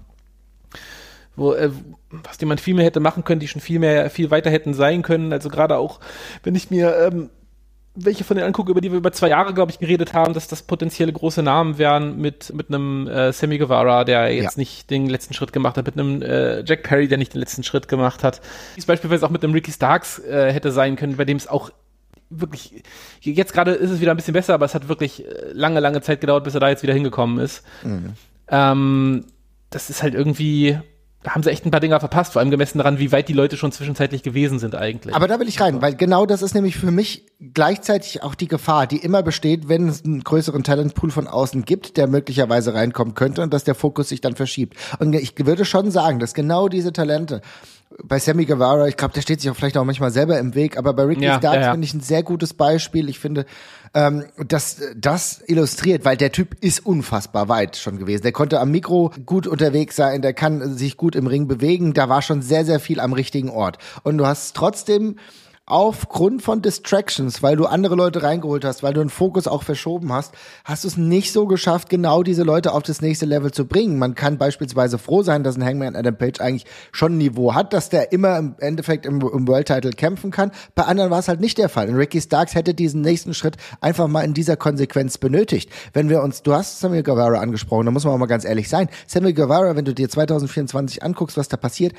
[1.35, 1.71] wo, äh,
[2.09, 4.73] was die man viel mehr hätte machen können, die schon viel mehr, viel weiter hätten
[4.73, 5.33] sein können.
[5.33, 5.99] Also gerade auch,
[6.43, 7.29] wenn ich mir ähm,
[8.05, 10.47] welche von den angucke, über die wir über zwei Jahre, glaube ich, geredet haben, dass
[10.47, 14.59] das potenzielle große Namen wären mit, mit einem äh, Sammy Guevara, der jetzt ja.
[14.59, 17.63] nicht den letzten Schritt gemacht hat, mit einem äh, Jack Perry, der nicht den letzten
[17.63, 18.41] Schritt gemacht hat.
[18.75, 21.71] Dies beispielsweise auch mit einem Ricky Starks äh, hätte sein können, bei dem es auch
[22.29, 22.83] wirklich,
[23.21, 26.01] jetzt gerade ist es wieder ein bisschen besser, aber es hat wirklich äh, lange, lange
[26.01, 27.63] Zeit gedauert, bis er da jetzt wieder hingekommen ist.
[27.83, 28.13] Mhm.
[28.49, 29.25] Ähm,
[29.69, 30.79] das ist halt irgendwie,
[31.27, 33.57] haben sie echt ein paar Dinger verpasst, vor allem gemessen daran, wie weit die Leute
[33.57, 35.13] schon zwischenzeitlich gewesen sind eigentlich.
[35.13, 38.47] Aber da will ich rein, weil genau das ist nämlich für mich gleichzeitig auch die
[38.47, 43.15] Gefahr, die immer besteht, wenn es einen größeren Talentpool von außen gibt, der möglicherweise reinkommen
[43.15, 44.77] könnte und dass der Fokus sich dann verschiebt.
[44.99, 47.41] Und ich würde schon sagen, dass genau diese Talente,
[48.03, 50.77] bei Sammy Guevara, ich glaube, der steht sich auch vielleicht auch manchmal selber im Weg,
[50.77, 51.71] aber bei Ricky ja, Starks ja, ja.
[51.71, 53.09] finde ich ein sehr gutes Beispiel.
[53.09, 53.45] Ich finde,
[53.93, 58.21] ähm, das, das illustriert, weil der Typ ist unfassbar weit schon gewesen.
[58.21, 62.09] Der konnte am Mikro gut unterwegs sein, der kann sich gut im Ring bewegen, da
[62.09, 63.79] war schon sehr, sehr viel am richtigen Ort.
[64.03, 65.15] Und du hast trotzdem
[65.69, 70.11] aufgrund von Distractions, weil du andere Leute reingeholt hast, weil du einen Fokus auch verschoben
[70.11, 70.33] hast,
[70.65, 73.99] hast du es nicht so geschafft, genau diese Leute auf das nächste Level zu bringen.
[73.99, 77.71] Man kann beispielsweise froh sein, dass ein Hangman Adam Page eigentlich schon ein Niveau hat,
[77.71, 80.51] dass der immer im Endeffekt im, im World Title kämpfen kann.
[80.73, 81.87] Bei anderen war es halt nicht der Fall.
[81.87, 85.69] Und Ricky Starks hätte diesen nächsten Schritt einfach mal in dieser Konsequenz benötigt.
[85.93, 88.69] Wenn wir uns, du hast Samuel Guevara angesprochen, da muss man auch mal ganz ehrlich
[88.69, 88.89] sein.
[89.05, 91.93] Samuel Guevara, wenn du dir 2024 anguckst, was da passiert,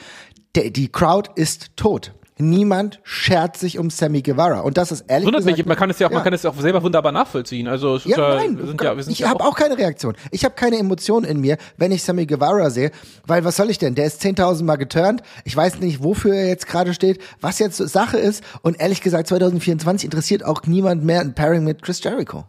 [0.56, 2.12] der, die Crowd ist tot.
[2.40, 4.60] Niemand schert sich um Sammy Guevara.
[4.60, 6.16] Und das ist ehrlich Wundert gesagt, mich, man kann es ja auch, ja.
[6.16, 7.68] man kann es ja auch selber wunderbar nachvollziehen.
[7.68, 9.76] Also es ja, ja, nein, wir sind ja, wir sind ich ja habe auch keine
[9.76, 10.16] Reaktion.
[10.30, 12.90] Ich habe keine Emotion in mir, wenn ich Sammy Guevara sehe,
[13.26, 13.94] weil was soll ich denn?
[13.94, 15.22] Der ist 10.000 Mal geturnt.
[15.44, 18.42] Ich weiß nicht, wofür er jetzt gerade steht, was jetzt Sache ist.
[18.62, 22.44] Und ehrlich gesagt, 2024 interessiert auch niemand mehr ein Pairing mit Chris Jericho.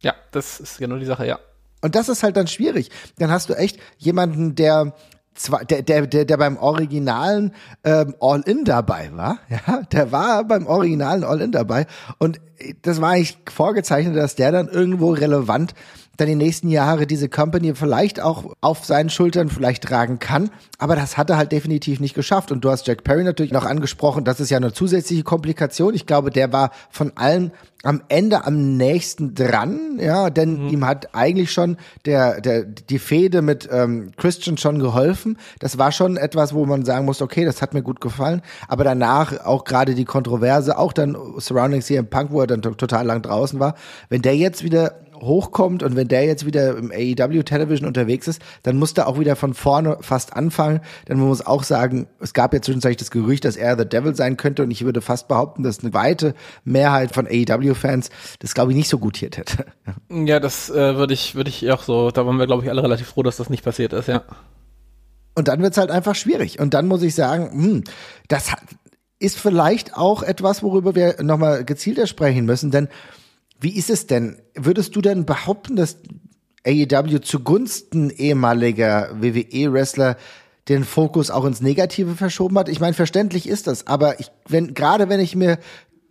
[0.00, 1.38] Ja, das ist genau die Sache, ja.
[1.82, 2.90] Und das ist halt dann schwierig.
[3.18, 4.94] Dann hast du echt jemanden, der
[5.34, 7.52] zwar, der, der, der, der beim originalen
[7.84, 11.86] ähm, All-In dabei war, ja, der war beim originalen All-In dabei
[12.18, 12.40] und
[12.82, 15.74] das war eigentlich vorgezeichnet, dass der dann irgendwo relevant
[16.20, 20.50] dann die nächsten Jahre diese Company vielleicht auch auf seinen Schultern vielleicht tragen kann.
[20.78, 22.52] Aber das hat er halt definitiv nicht geschafft.
[22.52, 24.24] Und du hast Jack Perry natürlich noch angesprochen.
[24.24, 25.94] Das ist ja eine zusätzliche Komplikation.
[25.94, 27.52] Ich glaube, der war von allen
[27.82, 30.68] am Ende am nächsten dran, ja, denn mhm.
[30.68, 35.38] ihm hat eigentlich schon der, der, die Fehde mit ähm, Christian schon geholfen.
[35.60, 38.42] Das war schon etwas, wo man sagen muss, okay, das hat mir gut gefallen.
[38.68, 43.06] Aber danach auch gerade die Kontroverse, auch dann Surrounding CM Punk, wo er dann total
[43.06, 43.74] lang draußen war,
[44.10, 48.40] wenn der jetzt wieder hochkommt und wenn der jetzt wieder im AEW Television unterwegs ist,
[48.62, 50.80] dann muss der auch wieder von vorne fast anfangen.
[51.08, 54.14] Denn man muss auch sagen, es gab ja zwischenzeitlich das Gerücht, dass er The Devil
[54.14, 58.72] sein könnte und ich würde fast behaupten, dass eine weite Mehrheit von AEW-Fans das glaube
[58.72, 59.66] ich nicht so gutiert hätte.
[60.12, 62.82] Ja, das äh, würde ich, würde ich auch so, da waren wir glaube ich alle
[62.82, 64.22] relativ froh, dass das nicht passiert ist, ja.
[65.34, 66.58] Und dann wird's halt einfach schwierig.
[66.58, 67.84] Und dann muss ich sagen, hm,
[68.28, 68.50] das
[69.20, 72.88] ist vielleicht auch etwas, worüber wir nochmal gezielter sprechen müssen, denn
[73.60, 74.40] wie ist es denn?
[74.54, 75.98] Würdest du denn behaupten, dass
[76.66, 80.16] AEW zugunsten ehemaliger WWE-Wrestler
[80.68, 82.68] den Fokus auch ins Negative verschoben hat?
[82.68, 85.58] Ich meine, verständlich ist das, aber ich, wenn, gerade wenn ich mir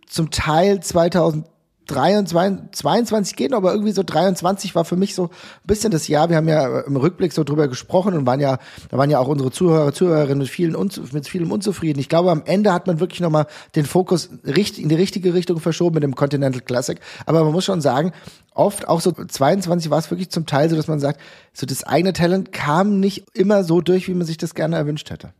[0.06, 1.46] zum Teil 2000
[1.90, 6.28] 23, 22 gehen, aber irgendwie so 23 war für mich so ein bisschen das Jahr.
[6.28, 8.58] Wir haben ja im Rückblick so drüber gesprochen und waren ja,
[8.90, 10.76] da waren ja auch unsere Zuhörer, Zuhörerinnen mit vielen,
[11.12, 11.98] mit vielem unzufrieden.
[11.98, 15.94] Ich glaube, am Ende hat man wirklich nochmal den Fokus in die richtige Richtung verschoben
[15.94, 16.98] mit dem Continental Classic.
[17.26, 18.12] Aber man muss schon sagen,
[18.54, 21.20] oft auch so 22 war es wirklich zum Teil so, dass man sagt,
[21.52, 25.10] so das eigene Talent kam nicht immer so durch, wie man sich das gerne erwünscht
[25.10, 25.32] hätte.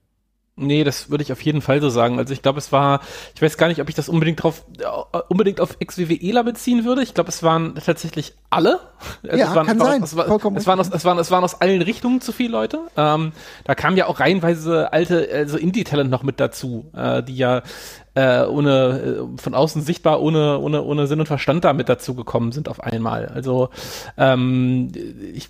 [0.61, 2.19] Nee, das würde ich auf jeden Fall so sagen.
[2.19, 3.01] Also ich glaube, es war,
[3.35, 7.03] ich weiß gar nicht, ob ich das unbedingt drauf, äh, unbedingt auf Ex-WWEler beziehen würde.
[7.03, 8.81] Ich glaube, es waren tatsächlich alle.
[9.23, 10.03] Also ja, es waren, kann sein.
[10.03, 12.81] Es, war, es, waren aus, es, waren, es waren aus allen Richtungen zu viele Leute.
[12.97, 13.33] Ähm,
[13.65, 17.63] da kam ja auch reihenweise alte, also Indie-Talent noch mit dazu, äh, die ja
[18.15, 22.53] äh, ohne äh, von außen sichtbar ohne ohne ohne Sinn und Verstand damit dazu gekommen
[22.53, 23.27] sind auf einmal.
[23.27, 23.71] Also
[24.17, 24.93] ähm,
[25.35, 25.49] ich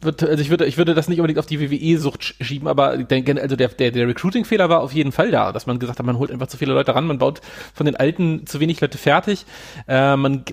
[0.00, 3.40] würde also ich würde ich würde das nicht unbedingt auf die WWE-Sucht schieben, aber denke
[3.40, 6.18] also der der, der Recruiting-Fehler war auf jeden Fall da, dass man gesagt hat, man
[6.18, 7.40] holt einfach zu viele Leute ran, man baut
[7.74, 9.46] von den Alten zu wenig Leute fertig.
[9.86, 10.44] Äh, man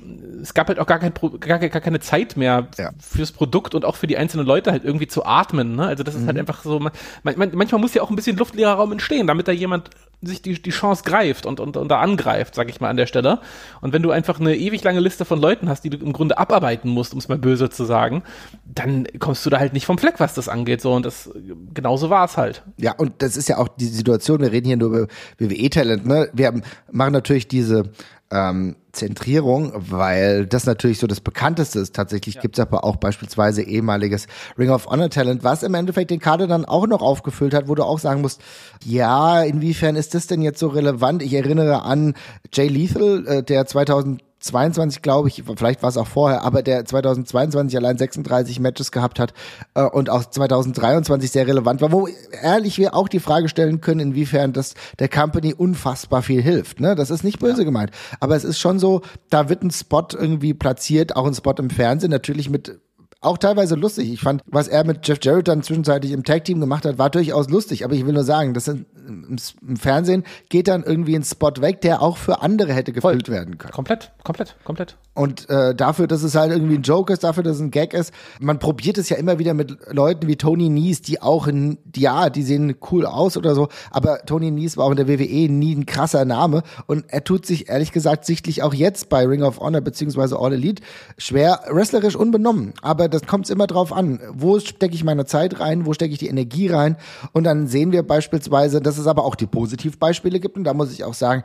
[0.41, 2.91] es gab halt auch gar, kein, gar, gar keine Zeit mehr ja.
[2.99, 5.75] fürs Produkt und auch für die einzelnen Leute halt irgendwie zu atmen.
[5.75, 5.87] Ne?
[5.87, 6.39] Also das ist halt mhm.
[6.39, 6.79] halt einfach so.
[6.79, 6.91] Man,
[7.23, 9.89] man, manchmal muss ja auch ein bisschen luftleerer Raum entstehen, damit da jemand
[10.21, 13.05] sich die, die Chance greift und, und, und da angreift, sag ich mal an der
[13.05, 13.39] Stelle.
[13.81, 16.37] Und wenn du einfach eine ewig lange Liste von Leuten hast, die du im Grunde
[16.39, 18.23] abarbeiten musst, um es mal böse zu sagen,
[18.65, 20.81] dann kommst du da halt nicht vom Fleck, was das angeht.
[20.81, 21.29] So, und das
[21.73, 22.63] genauso war es halt.
[22.77, 26.29] Ja, und das ist ja auch die Situation, wir reden hier nur über WWE-Talent, ne?
[26.33, 27.83] Wir haben, machen natürlich diese
[28.31, 31.95] ähm, Zentrierung, weil das natürlich so das bekannteste ist.
[31.95, 32.41] Tatsächlich ja.
[32.41, 36.65] gibt's aber auch beispielsweise ehemaliges Ring of Honor Talent, was im Endeffekt den Kader dann
[36.65, 38.41] auch noch aufgefüllt hat, wo du auch sagen musst,
[38.83, 41.21] ja, inwiefern ist das denn jetzt so relevant?
[41.21, 42.15] Ich erinnere an
[42.51, 46.85] Jay Lethal, äh, der 2000 22, glaube ich, vielleicht war es auch vorher, aber der
[46.85, 49.33] 2022 allein 36 Matches gehabt hat
[49.73, 52.07] äh, und auch 2023 sehr relevant war, wo
[52.41, 56.79] ehrlich wir auch die Frage stellen können, inwiefern das der Company unfassbar viel hilft.
[56.79, 56.95] Ne?
[56.95, 57.63] Das ist nicht böse ja.
[57.63, 61.55] gemeint, aber es ist schon so, da wird ein Spot irgendwie platziert, auch ein Spot
[61.57, 62.79] im Fernsehen, natürlich mit
[63.21, 64.11] auch teilweise lustig.
[64.11, 67.49] Ich fand, was er mit Jeff Jarrett dann zwischenzeitlich im Tag-Team gemacht hat, war durchaus
[67.49, 67.83] lustig.
[67.83, 71.53] Aber ich will nur sagen, das sind, im, im, Fernsehen geht dann irgendwie ein Spot
[71.59, 73.35] weg, der auch für andere hätte gefüllt Voll.
[73.35, 73.73] werden können.
[73.73, 74.97] Komplett, komplett, komplett.
[75.17, 77.95] Und äh, dafür, dass es halt irgendwie ein Joke ist, dafür, dass es ein Gag
[77.95, 78.13] ist.
[78.39, 82.29] Man probiert es ja immer wieder mit Leuten wie Tony Nies, die auch, in, ja,
[82.29, 83.67] die sehen cool aus oder so.
[83.89, 86.61] Aber Tony Nies war auch in der WWE nie ein krasser Name.
[86.85, 90.53] Und er tut sich ehrlich gesagt sichtlich auch jetzt bei Ring of Honor beziehungsweise All
[90.53, 90.83] Elite
[91.17, 92.73] schwer, wrestlerisch unbenommen.
[92.83, 94.19] Aber das kommt immer drauf an.
[94.33, 95.87] Wo stecke ich meine Zeit rein?
[95.87, 96.95] Wo stecke ich die Energie rein?
[97.31, 100.57] Und dann sehen wir beispielsweise, dass es aber auch die Positivbeispiele gibt.
[100.57, 101.43] Und da muss ich auch sagen,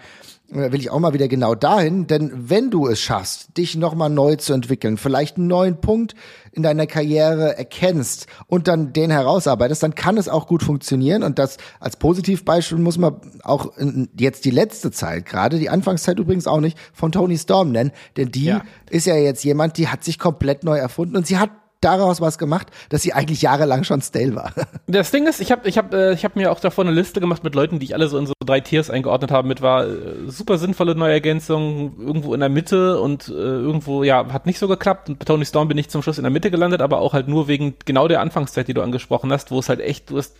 [0.52, 4.36] will ich auch mal wieder genau dahin, denn wenn du es schaffst, dich nochmal neu
[4.36, 6.14] zu entwickeln, vielleicht einen neuen Punkt
[6.52, 11.38] in deiner Karriere erkennst und dann den herausarbeitest, dann kann es auch gut funktionieren und
[11.38, 13.72] das als Positivbeispiel muss man auch
[14.18, 18.30] jetzt die letzte Zeit, gerade die Anfangszeit übrigens auch nicht, von Tony Storm nennen, denn
[18.30, 18.62] die ja.
[18.90, 21.50] ist ja jetzt jemand, die hat sich komplett neu erfunden und sie hat
[21.82, 24.52] daraus was gemacht, dass sie eigentlich jahrelang schon stale war.
[24.86, 27.20] Das Ding ist, ich habe ich hab, äh, ich hab mir auch davor eine Liste
[27.20, 29.48] gemacht mit Leuten, die ich alle so in so drei Tiers eingeordnet habe.
[29.48, 34.44] Mit war äh, super sinnvolle Neuergänzung, irgendwo in der Mitte und äh, irgendwo, ja, hat
[34.44, 35.08] nicht so geklappt.
[35.08, 37.28] Und bei Tony Storm bin ich zum Schluss in der Mitte gelandet, aber auch halt
[37.28, 40.34] nur wegen genau der Anfangszeit, die du angesprochen hast, wo es halt echt, du hast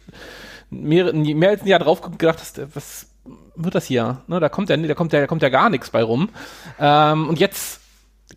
[0.70, 3.06] mehr, mehr als ein Jahr drauf gedacht hast, äh, was
[3.54, 4.18] wird das hier?
[4.26, 6.30] Ne, da kommt ja, da kommt ja, da kommt ja gar nichts bei rum.
[6.78, 7.81] Ähm, und jetzt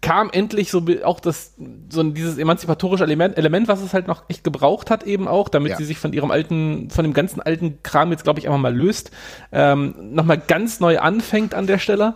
[0.01, 1.53] kam endlich so auch das
[1.89, 5.71] so dieses emanzipatorische Element, Element, was es halt noch echt gebraucht hat eben auch, damit
[5.71, 5.77] ja.
[5.77, 8.75] sie sich von ihrem alten, von dem ganzen alten Kram jetzt glaube ich einfach mal
[8.75, 9.12] löst,
[9.51, 12.15] ähm, nochmal ganz neu anfängt an der Stelle.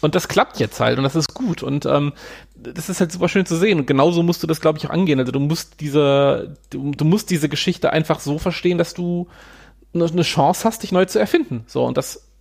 [0.00, 2.12] Und das klappt jetzt halt und das ist gut und ähm,
[2.54, 4.90] das ist halt super schön zu sehen und genauso musst du das glaube ich auch
[4.90, 5.18] angehen.
[5.18, 9.28] Also du musst diese, du, du musst diese Geschichte einfach so verstehen, dass du
[9.94, 11.64] eine Chance hast, dich neu zu erfinden.
[11.66, 12.31] So und das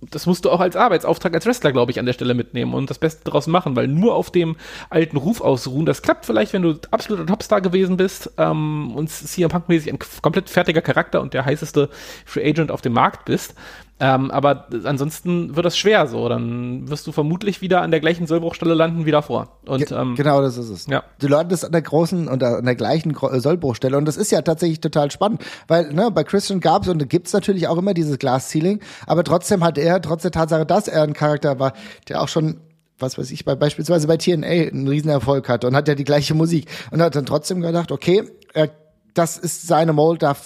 [0.00, 2.90] das musst du auch als Arbeitsauftrag als Wrestler, glaube ich, an der Stelle mitnehmen und
[2.90, 4.56] das Beste daraus machen, weil nur auf dem
[4.90, 9.48] alten Ruf ausruhen, das klappt vielleicht, wenn du absoluter Topstar gewesen bist ähm, und CM
[9.48, 11.88] Punk-mäßig ein komplett fertiger Charakter und der heißeste
[12.26, 13.54] Free Agent auf dem Markt bist.
[14.02, 16.28] Ähm, aber ansonsten wird das schwer so.
[16.28, 19.60] Dann wirst du vermutlich wieder an der gleichen Sollbruchstelle landen wie davor.
[19.64, 20.86] Und, Ge ähm, genau, das ist es.
[20.88, 21.04] Ja.
[21.20, 24.80] Du landest an der großen und an der gleichen Sollbruchstelle und das ist ja tatsächlich
[24.80, 29.22] total spannend, weil ne, bei Christian gab's und gibt's natürlich auch immer dieses Glass-Ceiling, aber
[29.22, 31.72] trotzdem hat er, trotz der Tatsache, dass er ein Charakter war,
[32.08, 32.56] der auch schon
[32.98, 36.34] was weiß ich, bei, beispielsweise bei TNA einen Riesenerfolg hatte und hat ja die gleiche
[36.34, 38.22] Musik und hat dann trotzdem gedacht, okay,
[38.54, 38.70] er,
[39.14, 40.36] das ist seine Mold, da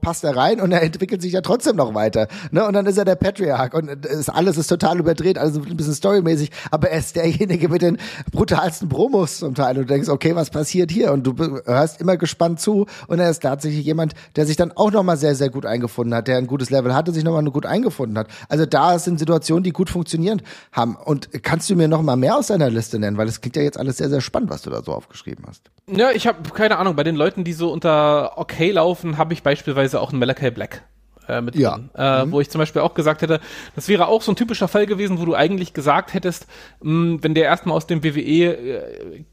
[0.00, 2.28] passt er rein und er entwickelt sich ja trotzdem noch weiter.
[2.50, 2.66] Ne?
[2.66, 5.94] Und dann ist er der Patriarch und ist, alles ist total überdreht, alles ein bisschen
[5.94, 7.98] storymäßig, aber er ist derjenige mit den
[8.30, 9.76] brutalsten Promos zum Teil.
[9.76, 11.12] Und du denkst, okay, was passiert hier?
[11.12, 14.90] Und du hörst immer gespannt zu und er ist tatsächlich jemand, der sich dann auch
[14.90, 18.16] nochmal sehr, sehr gut eingefunden hat, der ein gutes Level hatte, sich nochmal gut eingefunden
[18.18, 18.28] hat.
[18.48, 20.42] Also da sind Situationen, die gut funktionieren
[20.72, 20.96] haben.
[20.96, 23.16] Und kannst du mir noch mal mehr aus deiner Liste nennen?
[23.16, 25.70] Weil es klingt ja jetzt alles sehr, sehr spannend, was du da so aufgeschrieben hast.
[25.90, 26.96] Ja, ich habe keine Ahnung.
[26.96, 30.82] Bei den Leuten, die so unter okay laufen, habe ich beispielsweise auch einen Malachi Black.
[31.28, 31.76] Äh, mit Ja.
[31.76, 31.90] drin.
[31.94, 33.40] Äh, Wo ich zum Beispiel auch gesagt hätte,
[33.76, 36.46] das wäre auch so ein typischer Fall gewesen, wo du eigentlich gesagt hättest,
[36.80, 39.24] mh, wenn der erstmal aus dem WWE, äh,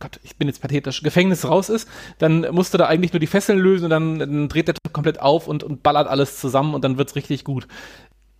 [0.00, 3.28] Gott, ich bin jetzt pathetisch, Gefängnis raus ist, dann musst du da eigentlich nur die
[3.28, 6.82] Fesseln lösen und dann, dann dreht der komplett auf und, und ballert alles zusammen und
[6.82, 7.68] dann wird's richtig gut.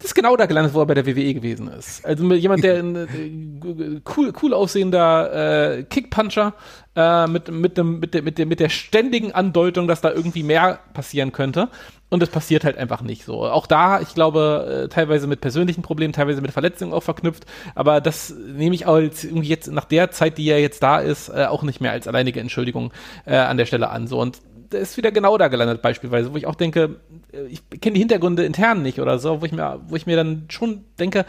[0.03, 2.05] Das ist genau da gelandet, wo er bei der WWE gewesen ist.
[2.05, 6.55] Also jemand, der ein äh, cool, cool aussehender äh, Kickpuncher
[6.97, 10.43] äh, mit, mit, dem, mit, der, mit, der, mit der ständigen Andeutung, dass da irgendwie
[10.43, 11.69] mehr passieren könnte.
[12.11, 13.45] Und es passiert halt einfach nicht so.
[13.47, 17.47] Auch da, ich glaube, äh, teilweise mit persönlichen Problemen, teilweise mit Verletzungen auch verknüpft.
[17.77, 21.29] Aber das nehme ich auch jetzt jetzt nach der Zeit, die er jetzt da ist,
[21.29, 22.93] äh, auch nicht mehr als alleinige Entschuldigung
[23.25, 24.09] äh, an der Stelle an.
[24.09, 24.41] So und
[24.75, 26.97] ist wieder genau da gelandet beispielsweise, wo ich auch denke,
[27.49, 30.45] ich kenne die Hintergründe intern nicht oder so, wo ich mir, wo ich mir dann
[30.49, 31.25] schon denke,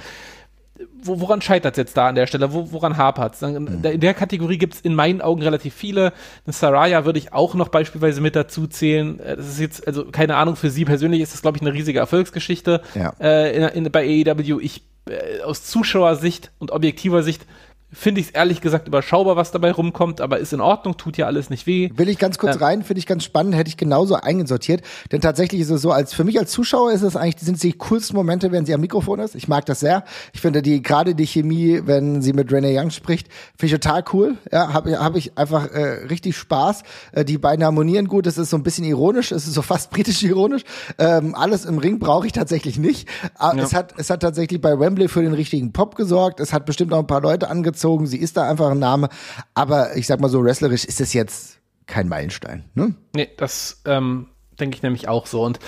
[1.01, 2.51] wo, woran scheitert es jetzt da an der Stelle?
[2.51, 3.41] Wo, woran hapert es?
[3.41, 6.13] In der Kategorie gibt es in meinen Augen relativ viele.
[6.45, 9.19] Eine Saraya würde ich auch noch beispielsweise mit dazu zählen.
[9.19, 11.73] Äh, Das ist jetzt, also keine Ahnung, für sie persönlich ist das, glaube ich, eine
[11.73, 13.13] riesige Erfolgsgeschichte Ja.
[13.19, 14.59] äh, in, in, bei AEW.
[14.61, 17.45] Ich äh, aus Zuschauersicht und objektiver Sicht
[17.93, 21.25] finde ich es ehrlich gesagt überschaubar, was dabei rumkommt, aber ist in Ordnung, tut ja
[21.27, 21.89] alles nicht weh.
[21.95, 22.65] Will ich ganz kurz Ja.
[22.65, 24.81] rein, finde ich ganz spannend, hätte ich genauso eingesortiert.
[25.11, 27.61] Denn tatsächlich ist es so, als für mich als Zuschauer ist es eigentlich, sind es
[27.61, 29.35] die coolsten Momente, wenn sie am Mikrofon ist.
[29.35, 30.03] Ich mag das sehr.
[30.33, 33.27] Ich finde die, gerade die Chemie, wenn sie mit Renee Young spricht,
[33.57, 34.37] finde ich total cool.
[34.51, 36.83] Ja, habe hab ich einfach äh, richtig Spaß.
[37.11, 38.25] Äh, die beiden harmonieren gut.
[38.27, 40.63] Es ist so ein bisschen ironisch, es ist so fast britisch ironisch.
[40.97, 43.07] Ähm, alles im Ring brauche ich tatsächlich nicht.
[43.35, 43.63] Aber Ja.
[43.63, 46.39] es hat, es hat tatsächlich bei Wembley für den richtigen Pop gesorgt.
[46.39, 47.82] Es hat bestimmt auch ein paar Leute angezogen.
[48.05, 49.09] Sie ist da einfach ein Name.
[49.53, 52.63] Aber ich sag mal so, wrestlerisch ist es jetzt kein Meilenstein.
[52.75, 52.95] Ne?
[53.15, 54.27] Nee, das ähm,
[54.59, 55.43] denke ich nämlich auch so.
[55.43, 55.59] Und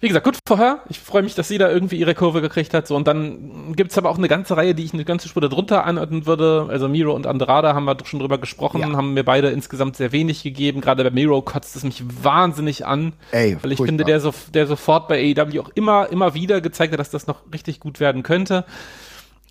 [0.00, 0.80] wie gesagt, gut vorher.
[0.90, 2.86] Ich freue mich, dass sie da irgendwie ihre Kurve gekriegt hat.
[2.86, 5.84] So, und dann gibt's aber auch eine ganze Reihe, die ich eine ganze Spur darunter
[5.84, 6.66] anordnen würde.
[6.68, 8.92] Also Miro und Andrada haben wir doch schon drüber gesprochen, Ja.
[8.92, 10.80] haben mir beide insgesamt sehr wenig gegeben.
[10.80, 13.14] Gerade bei Miro kotzt es mich wahnsinnig an.
[13.30, 13.86] Ey, weil ich furchtbar.
[13.86, 17.26] finde, der, so, der sofort bei AEW auch immer, immer wieder gezeigt hat, dass das
[17.26, 18.64] noch richtig gut werden könnte.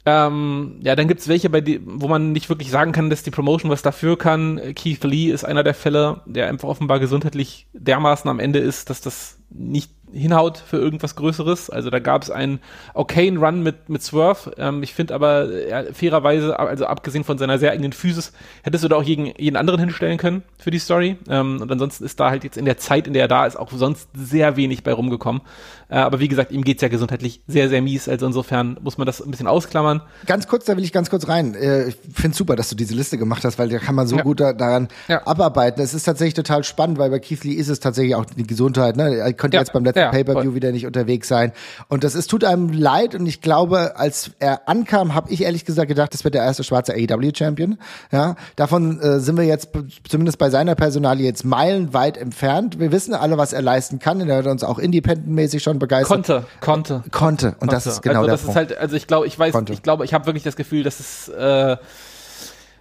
[0.06, 3.32] Ähm, ja, dann gibt's welche, bei die, wo man nicht wirklich sagen kann, dass die
[3.32, 4.60] Promotion was dafür kann.
[4.76, 9.00] Keith Lee ist einer der Fälle, der einfach offenbar gesundheitlich dermaßen am Ende ist, dass
[9.00, 11.72] das nicht hinhaut für irgendwas Größeres.
[11.72, 12.60] Also da gab's einen
[12.94, 14.52] okayen Run mit, mit Swerve.
[14.58, 18.90] Ähm, ich finde aber ja, fairerweise, also abgesehen von seiner sehr eigenen Physis, hättest du
[18.90, 21.18] da auch jeden, jeden anderen hinstellen können für die Story.
[21.28, 23.56] Ähm, und ansonsten ist da halt jetzt in der Zeit, in der er da ist,
[23.56, 25.42] auch sonst sehr wenig bei rumgekommen.
[25.90, 28.08] Äh, aber wie gesagt, ihm geht's ja gesundheitlich sehr, sehr mies.
[28.08, 30.02] Also insofern muss man das ein bisschen ausklammern.
[30.28, 31.56] Ganz kurz, da will ich ganz kurz rein.
[31.56, 34.18] Äh, Ich finde super, dass du diese Liste gemacht hast, weil da kann man so
[34.18, 34.22] Ja.
[34.22, 35.26] gut da, daran Ja.
[35.26, 35.82] abarbeiten.
[35.82, 38.96] Es ist tatsächlich total spannend, weil bei Keith Lee ist es tatsächlich auch die Gesundheit.
[38.96, 39.34] Ne?
[39.44, 39.62] Konnte Ja.
[39.62, 41.52] jetzt beim letzten Ja, Pay-Per-View wieder nicht unterwegs sein.
[41.90, 43.14] Und das ist, tut einem leid.
[43.14, 46.64] Und ich glaube, als er ankam, habe ich ehrlich gesagt gedacht, das wird der erste
[46.64, 47.78] schwarze AEW-Champion.
[48.14, 49.68] Ja, davon äh, sind wir jetzt
[50.08, 52.80] zumindest bei seiner Personalie jetzt meilenweit entfernt.
[52.80, 54.22] Wir wissen alle, was er leisten kann.
[54.30, 56.26] Er hat uns auch independentmäßig schon begeistert.
[56.26, 57.04] Konnte, konnte.
[57.12, 57.56] Konnte.
[57.60, 57.90] Und das Konnte.
[57.98, 58.52] ist genau also das Punkt.
[58.52, 59.74] ist halt, also ich glaube, ich weiß, Konnte.
[59.74, 61.76] ich glaube, ich habe wirklich das Gefühl, dass es äh,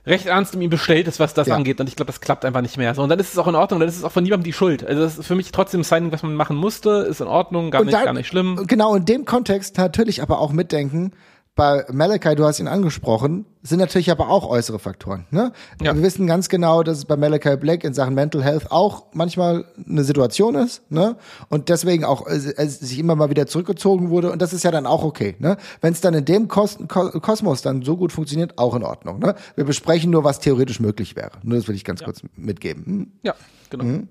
[0.07, 1.55] recht ernst um ihn bestellt ist, was das Ja.
[1.55, 1.81] angeht.
[1.81, 2.95] Und ich glaube, das klappt einfach nicht mehr.
[2.95, 4.53] So, und dann ist es auch in Ordnung, dann ist es auch von niemandem die
[4.53, 4.85] Schuld.
[4.85, 7.71] Also das ist für mich trotzdem ein Signing, was man machen musste, ist in Ordnung,
[7.71, 8.65] gar, Und nicht, da- gar nicht schlimm.
[8.67, 11.13] Genau, in dem Kontext natürlich aber auch mitdenken,
[11.55, 15.27] bei Malachi, du hast ihn angesprochen, sind natürlich aber auch äußere Faktoren.
[15.31, 15.53] Ne?
[15.83, 15.95] Ja.
[15.95, 19.67] Wir wissen ganz genau, dass es bei Malachi Black in Sachen Mental Health auch manchmal
[19.87, 21.17] eine Situation ist, ne?
[21.51, 24.33] Und deswegen auch äh, äh, sich immer mal wieder zurückgezogen wurde.
[24.33, 25.37] Und das ist ja dann auch okay.
[25.39, 25.59] Ne?
[25.83, 29.19] Wenn es dann in dem Kos Ko Kosmos dann so gut funktioniert, auch in Ordnung.
[29.19, 29.35] Ne?
[29.55, 31.33] Wir besprechen nur, was theoretisch möglich wäre.
[31.43, 32.85] Nur das will ich ganz kurz mitgeben.
[32.87, 33.13] Hm?
[33.23, 33.35] Ja,
[33.69, 33.85] genau.
[33.85, 34.09] Mhm.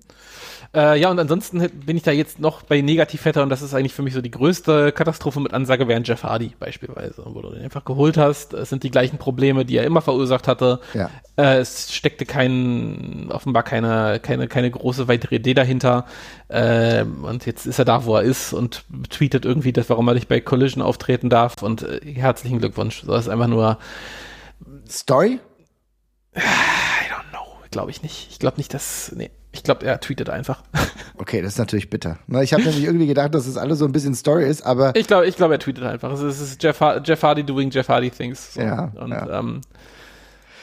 [0.74, 3.94] Äh, ja, und ansonsten bin ich da jetzt noch bei Negativvetter und das ist eigentlich
[3.94, 7.64] für mich so die größte Katastrophe mit Ansage während Jeff Hardy beispielsweise, wo du den
[7.64, 8.54] einfach geholt hast.
[8.54, 10.80] Es sind die gleichen Probleme die er immer verursacht hatte.
[10.94, 11.10] Ja.
[11.38, 16.06] Äh, es steckte kein, offenbar keine, keine, keine große weitere Idee dahinter.
[16.48, 20.14] Äh, und jetzt ist er da, wo er ist und tweetet irgendwie, dass, warum er
[20.14, 21.62] nicht bei Collision auftreten darf.
[21.62, 23.04] Und äh, herzlichen Glückwunsch.
[23.06, 23.78] Das ist einfach nur.
[24.88, 25.40] Story?
[27.72, 28.28] Glaube ich nicht.
[28.32, 29.12] Ich glaube nicht, dass.
[29.16, 29.32] Nee.
[29.54, 30.64] Ich glaube, er tweetet einfach.
[31.18, 32.18] Okay, das ist natürlich bitter.
[32.42, 34.96] Ich habe nämlich irgendwie gedacht, dass es das alles so ein bisschen Story ist, aber.
[34.96, 36.12] Ich glaube, ich glaube, er tweetet einfach.
[36.14, 38.56] Es ist Jeff, Jeff Hardy doing Jeff Hardy things.
[38.56, 38.62] So.
[38.62, 38.92] Ja.
[38.96, 39.40] Und ja.
[39.40, 39.62] Ähm,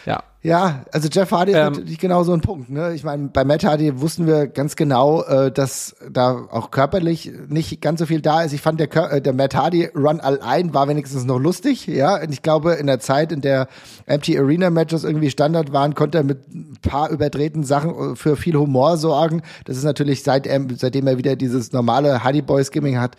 [0.04, 0.24] ja.
[0.40, 2.70] Ja, also Jeff Hardy Ähm, ist natürlich genau so ein Punkt.
[2.70, 2.94] Ne?
[2.94, 7.80] Ich meine, bei Matt Hardy wussten wir ganz genau, äh, dass da auch körperlich nicht
[7.80, 8.52] ganz so viel da ist.
[8.52, 11.88] Ich fand der, äh, der Matt Hardy Run allein war wenigstens noch lustig.
[11.88, 13.66] Ja, und ich glaube, in der Zeit, in der
[14.06, 18.36] Empty Arena Matches irgendwie Standard waren, konnte er mit ein paar überdrehten Sachen äh, für
[18.36, 19.42] viel Humor sorgen.
[19.64, 23.16] Das ist natürlich seit er, seitdem er wieder dieses normale Hardy Boys Skimming hat,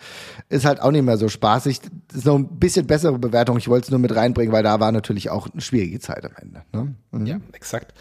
[0.48, 1.80] ist halt auch nicht mehr so spaßig.
[2.08, 3.58] Das ist noch ein bisschen bessere Bewertung.
[3.58, 6.32] Ich wollte es nur mit reinbringen, weil da war natürlich auch eine schwierige Zeit am
[6.40, 6.62] Ende.
[6.72, 6.94] Ne?
[7.12, 7.26] Mhm.
[7.26, 7.92] Ja, exakt.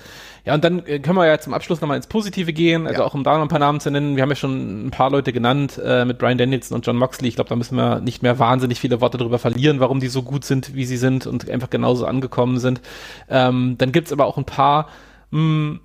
[0.45, 3.07] Ja, und dann äh, können wir ja zum Abschluss nochmal ins Positive gehen, also Ja.
[3.07, 4.15] auch um da noch ein paar Namen zu nennen.
[4.15, 7.27] Wir haben ja schon ein paar Leute genannt äh, mit Brian Danielson und John Moxley.
[7.27, 10.21] Ich glaube, da müssen wir nicht mehr wahnsinnig viele Worte darüber verlieren, warum die so
[10.21, 12.81] gut sind, wie sie sind und einfach genauso angekommen sind.
[13.29, 14.89] Ähm, dann gibt's aber auch ein paar,
[15.31, 15.79] mh,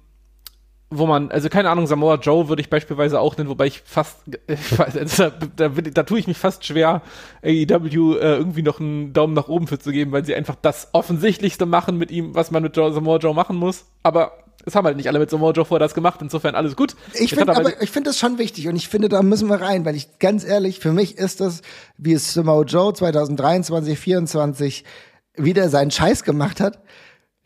[0.90, 4.18] wo man, also keine Ahnung, Samoa Joe würde ich beispielsweise auch nennen, wobei ich fast,
[4.46, 7.02] ich weiß, also da, da, da tue ich mich fast schwer,
[7.42, 10.88] AEW äh, irgendwie noch einen Daumen nach oben für zu geben, weil sie einfach das
[10.92, 13.86] Offensichtlichste machen mit ihm, was man mit Joe, Samoa Joe machen muss.
[14.02, 14.32] Aber
[14.66, 16.96] es haben halt nicht alle mit Samoa Joe vorher das gemacht, insofern alles gut.
[17.14, 19.60] Ich finde er aber, ich finde das schon wichtig und ich finde, da müssen wir
[19.60, 21.62] rein, weil ich ganz ehrlich, für mich ist das,
[21.98, 24.84] wie es Samoa Joe 2023, 2024
[25.36, 26.78] wieder seinen Scheiß gemacht hat.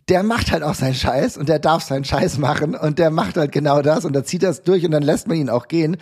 [0.09, 3.37] Der macht halt auch seinen Scheiß und der darf seinen Scheiß machen und der macht
[3.37, 5.97] halt genau das und da zieht das durch und dann lässt man ihn auch gehen.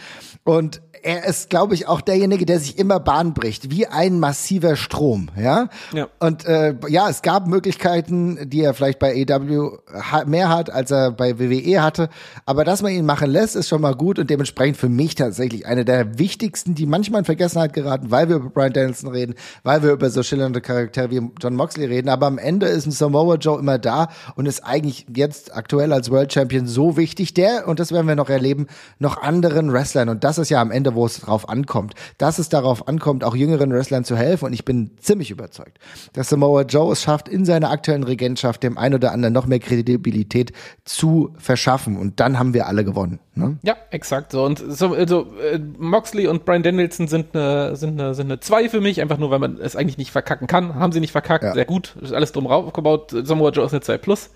[0.45, 4.77] Und er ist, glaube ich, auch derjenige, der sich immer Bahn bricht, wie ein massiver
[4.77, 5.69] Strom, ja.
[5.93, 6.09] Ja.
[6.19, 9.79] Und äh, ja, es gab Möglichkeiten, die er vielleicht bei AW
[10.27, 12.09] mehr hat, als er bei WWE hatte.
[12.45, 15.67] Aber dass man ihn machen lässt, ist schon mal gut und dementsprechend für mich tatsächlich
[15.67, 19.83] eine der wichtigsten, die manchmal in Vergessenheit geraten, weil wir über Brian Danielson reden, weil
[19.83, 22.09] wir über so schillernde Charaktere wie John Moxley reden.
[22.09, 26.11] Aber am Ende ist ein Samoa Joe immer da und ist eigentlich jetzt aktuell als
[26.11, 28.67] World Champion so wichtig, der, und das werden wir noch erleben,
[28.99, 30.09] noch anderen Wrestlern.
[30.09, 31.95] Und das ist ja am Ende, wo es drauf ankommt.
[32.19, 34.47] Dass es darauf ankommt, auch jüngeren Wrestlern zu helfen.
[34.47, 35.79] Und ich bin ziemlich überzeugt,
[36.13, 39.59] dass Samoa Joe es schafft, in seiner aktuellen Regentschaft dem einen oder anderen noch mehr
[39.59, 40.53] Kredibilität
[40.85, 41.97] zu verschaffen.
[41.97, 43.19] Und dann haben wir alle gewonnen.
[43.35, 43.59] Ne?
[43.63, 44.45] Ja, exakt so.
[44.45, 48.69] Und so, also, äh, Moxley und Brian Danielson sind eine, sind eine, sind eine zwei
[48.69, 50.75] für mich, einfach nur, weil man es eigentlich nicht verkacken kann.
[50.77, 51.53] Haben sie nicht verkackt, Ja.
[51.53, 51.97] sehr gut.
[52.01, 53.15] Ist alles drum aufgebaut.
[53.25, 54.31] Samoa Joe ist eine 2 plus.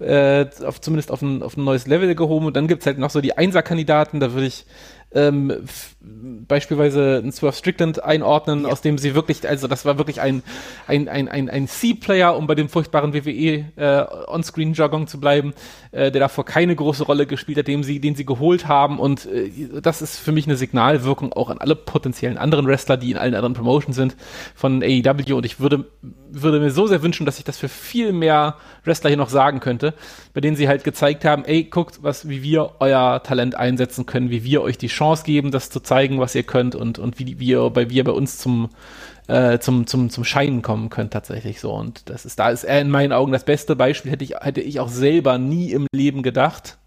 [0.00, 2.46] Äh, auf, zumindest auf ein, auf ein neues Level gehoben.
[2.46, 4.64] Und dann gibt's halt noch so die Einser-Kandidaten, da würde ich
[5.14, 5.64] ähm,
[6.00, 10.42] beispielsweise einen Swerve Strickland einordnen, aus dem sie wirklich, also das war wirklich ein,
[10.86, 15.54] ein, ein, ein, ein C-Player, um bei dem furchtbaren WWE äh, On-Screen-Jargon zu bleiben,
[15.92, 18.98] äh, der davor keine große Rolle gespielt hat, dem sie, den sie geholt haben.
[18.98, 19.50] Und äh,
[19.80, 23.34] das ist für mich eine Signalwirkung auch an alle potenziellen anderen Wrestler, die in allen
[23.34, 24.16] anderen Promotions sind
[24.54, 25.86] von AEW und ich würde,
[26.30, 29.60] würde mir so sehr wünschen, dass ich das für viel mehr Wrestler hier noch sagen
[29.60, 29.94] könnte,
[30.34, 34.30] bei denen sie halt gezeigt haben, ey, guckt, was, wie wir euer Talent einsetzen können,
[34.30, 37.38] wie wir euch die Chance geben, das zu zeigen, was ihr könnt und, und wie,
[37.38, 38.70] wie ihr bei, wie ihr bei uns zum,
[39.28, 41.72] äh, zum, zum, zum Scheinen kommen könnt tatsächlich so.
[41.72, 44.60] Und das ist, da ist er in meinen Augen das beste Beispiel, hätte ich, hätte
[44.60, 46.78] ich auch selber nie im Leben gedacht.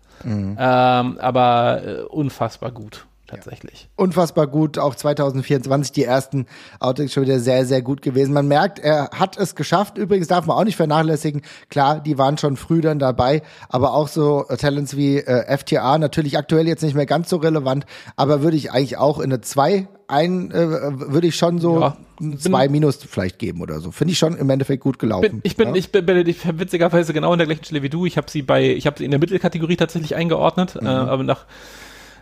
[0.59, 3.89] Ähm, aber äh, unfassbar gut, tatsächlich.
[3.95, 4.77] unfassbar gut.
[4.77, 6.45] Auch 2024 die ersten
[6.79, 8.33] Outtakes schon wieder sehr, sehr gut gewesen.
[8.33, 9.97] Man merkt, er hat es geschafft.
[9.97, 11.41] Übrigens darf man auch nicht vernachlässigen.
[11.69, 15.97] Klar, die waren schon früh dann dabei, aber auch so äh, Talents wie äh, FTA
[15.97, 19.41] natürlich aktuell jetzt nicht mehr ganz so relevant, aber würde ich eigentlich auch in eine
[19.41, 20.67] 2 ein, äh,
[21.13, 21.95] würde ich schon so Ja,
[22.37, 23.91] 2 minus vielleicht geben oder so.
[23.91, 25.21] Finde ich schon im Endeffekt gut gelaufen.
[25.21, 25.75] Bin, ich bin, ja?
[25.75, 28.05] ich bin, bin ich bin witzigerweise genau in der gleichen Stelle wie du.
[28.05, 30.85] Ich habe sie bei, ich habe sie in der Mittelkategorie tatsächlich eingeordnet, Mhm.
[30.85, 31.45] äh, aber nach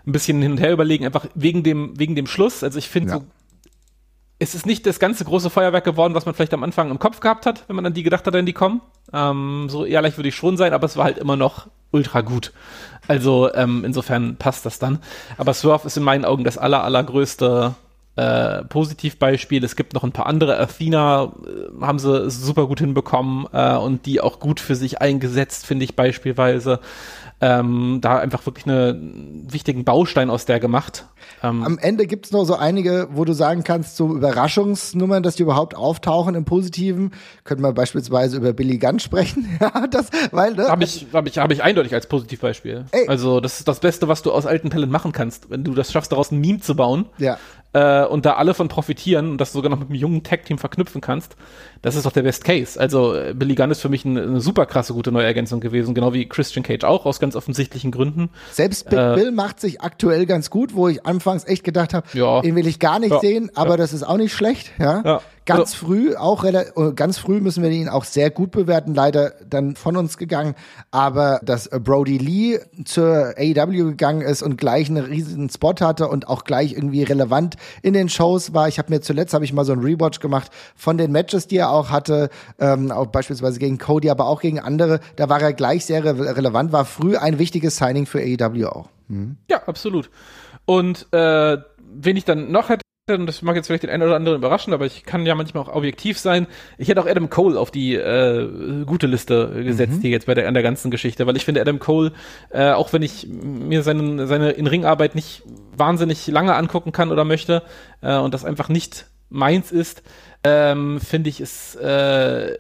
[0.06, 2.64] ein bisschen hin und her überlegen, einfach wegen dem, wegen dem Schluss.
[2.64, 3.18] Also ich finde Ja.
[3.18, 3.26] so,
[4.40, 7.20] es ist nicht das ganze große Feuerwerk geworden, was man vielleicht am Anfang im Kopf
[7.20, 8.82] gehabt hat, wenn man an die gedacht hat, wenn die kommen.
[9.12, 12.54] Ähm, so ehrlich würde ich schon sein, aber es war halt immer noch ultra gut.
[13.08, 15.00] Also ähm, insofern passt das dann.
[15.38, 17.74] Aber Swerve ist in meinen Augen das aller, allergrößte
[18.16, 19.64] äh, Positivbeispiel.
[19.64, 20.58] Es gibt noch ein paar andere.
[20.60, 25.66] Athena äh, haben sie super gut hinbekommen äh, und die auch gut für sich eingesetzt,
[25.66, 26.80] finde ich beispielsweise.
[27.42, 31.06] Ähm, da einfach wirklich einen wichtigen Baustein aus der gemacht.
[31.44, 35.36] Ähm, Am Ende gibt es noch so einige, wo du sagen kannst, so Überraschungsnummern, dass
[35.36, 37.12] die überhaupt auftauchen im Positiven.
[37.44, 39.48] Könnten wir beispielsweise über Billy Gunn sprechen.
[39.62, 40.68] ja, das, weil, ne?
[40.68, 42.86] Habe ich, hab ich, hab ich eindeutig als Positivbeispiel.
[42.92, 43.08] Ey.
[43.08, 45.50] Also, das ist das Beste, was du aus alten Talent machen kannst.
[45.50, 47.06] Wenn du das schaffst, daraus ein Meme zu bauen.
[47.18, 47.38] Ja
[47.74, 51.02] äh, und da alle von profitieren und das sogar noch mit einem jungen Tag-Team verknüpfen
[51.02, 51.36] kannst,
[51.82, 52.80] das ist doch der Best Case.
[52.80, 56.14] Also äh, Billy Gunn ist für mich eine, eine super krasse gute Neuergänzung gewesen, genau
[56.14, 58.30] wie Christian Cage auch, aus ganz offensichtlichen Gründen.
[58.52, 62.08] Selbst Big äh, Bill macht sich aktuell ganz gut, wo ich anfangs echt gedacht habe,
[62.14, 62.42] ja.
[62.42, 63.20] den will ich gar nicht ja.
[63.20, 63.78] sehen, aber ja.
[63.78, 64.72] das ist auch nicht schlecht.
[64.80, 65.22] Ja.
[65.50, 66.64] Ganz also, früh, auch äh,
[66.96, 70.54] ganz früh müssen wir ihn auch sehr gut bewerten, leider dann von uns gegangen.
[70.92, 76.28] Aber dass Brody Lee zur AEW gegangen ist und gleich einen riesigen Spot hatte und
[76.28, 78.68] auch gleich irgendwie relevant in den Shows war.
[78.68, 81.58] Ich habe mir zuletzt habe ich mal so einen Rewatch gemacht von den Matches, die
[81.58, 82.30] er auch hatte,
[82.60, 85.00] ähm, auch beispielsweise gegen Cody, aber auch gegen andere.
[85.16, 88.90] Da war er gleich sehr re relevant, war früh ein wichtiges Signing für AEW auch.
[89.08, 89.38] Mhm.
[89.50, 90.12] Ja, absolut.
[90.70, 94.16] Und äh, wen ich dann noch hätte, und das mag jetzt vielleicht den einen oder
[94.16, 96.46] anderen überraschen, aber ich kann ja manchmal auch objektiv sein.
[96.78, 100.02] Ich hätte auch Adam Cole auf die äh, gute Liste gesetzt mhm.
[100.02, 102.12] hier jetzt bei der an der ganzen Geschichte, weil ich finde Adam Cole,
[102.52, 105.42] äh, auch wenn ich mir seinen, seine In-Ring-Arbeit nicht
[105.76, 107.64] wahnsinnig lange angucken kann oder möchte
[108.02, 110.04] äh, und das einfach nicht meins ist,
[110.44, 112.56] ähm, finde ich es äh,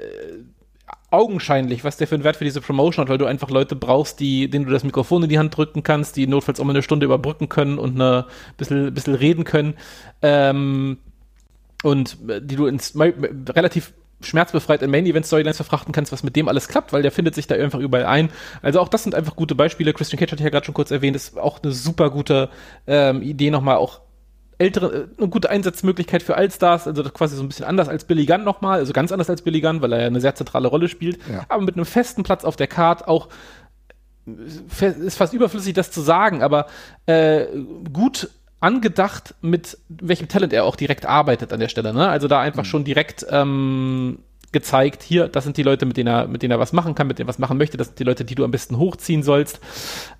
[1.12, 4.20] augenscheinlich, was der für einen Wert für diese Promotion hat, weil du einfach Leute brauchst,
[4.20, 6.84] die, denen du das Mikrofon in die Hand drücken kannst, die notfalls auch mal eine
[6.84, 8.26] Stunde überbrücken können und eine
[8.58, 9.76] bisschen, bisschen reden können.
[10.22, 10.98] Ähm,
[11.84, 16.68] und äh, die du ins relativ schmerzbefreit in Main-Event-Storylines verfrachten kannst, was mit dem alles
[16.68, 18.30] klappt, weil der findet sich da einfach überall ein.
[18.62, 19.94] Also auch das sind einfach gute Beispiele.
[19.94, 22.50] Christian Cage hatte ich ja gerade schon kurz erwähnt, ist auch eine super gute
[22.86, 24.02] ähm, Idee, nochmal auch
[24.60, 28.26] ältere, äh, eine gute Einsatzmöglichkeit für Allstars, also quasi so ein bisschen anders als Billy
[28.26, 30.88] Gunn nochmal, also ganz anders als Billy Gunn, weil er ja eine sehr zentrale Rolle
[30.88, 31.46] spielt, ja.
[31.50, 33.30] aber mit einem festen Platz auf der Card auch
[34.80, 36.68] ist fast überflüssig, das zu sagen, aber
[37.08, 37.48] äh,
[37.92, 38.30] gut
[38.60, 41.94] angedacht, mit welchem Talent er auch direkt arbeitet an der Stelle.
[41.94, 42.08] Ne?
[42.08, 42.68] Also da einfach mhm.
[42.68, 44.20] schon direkt ähm,
[44.52, 47.08] gezeigt, hier, das sind die Leute, mit denen er, mit denen er was machen kann,
[47.08, 49.24] mit denen er was machen möchte, das sind die Leute, die du am besten hochziehen
[49.24, 49.60] sollst.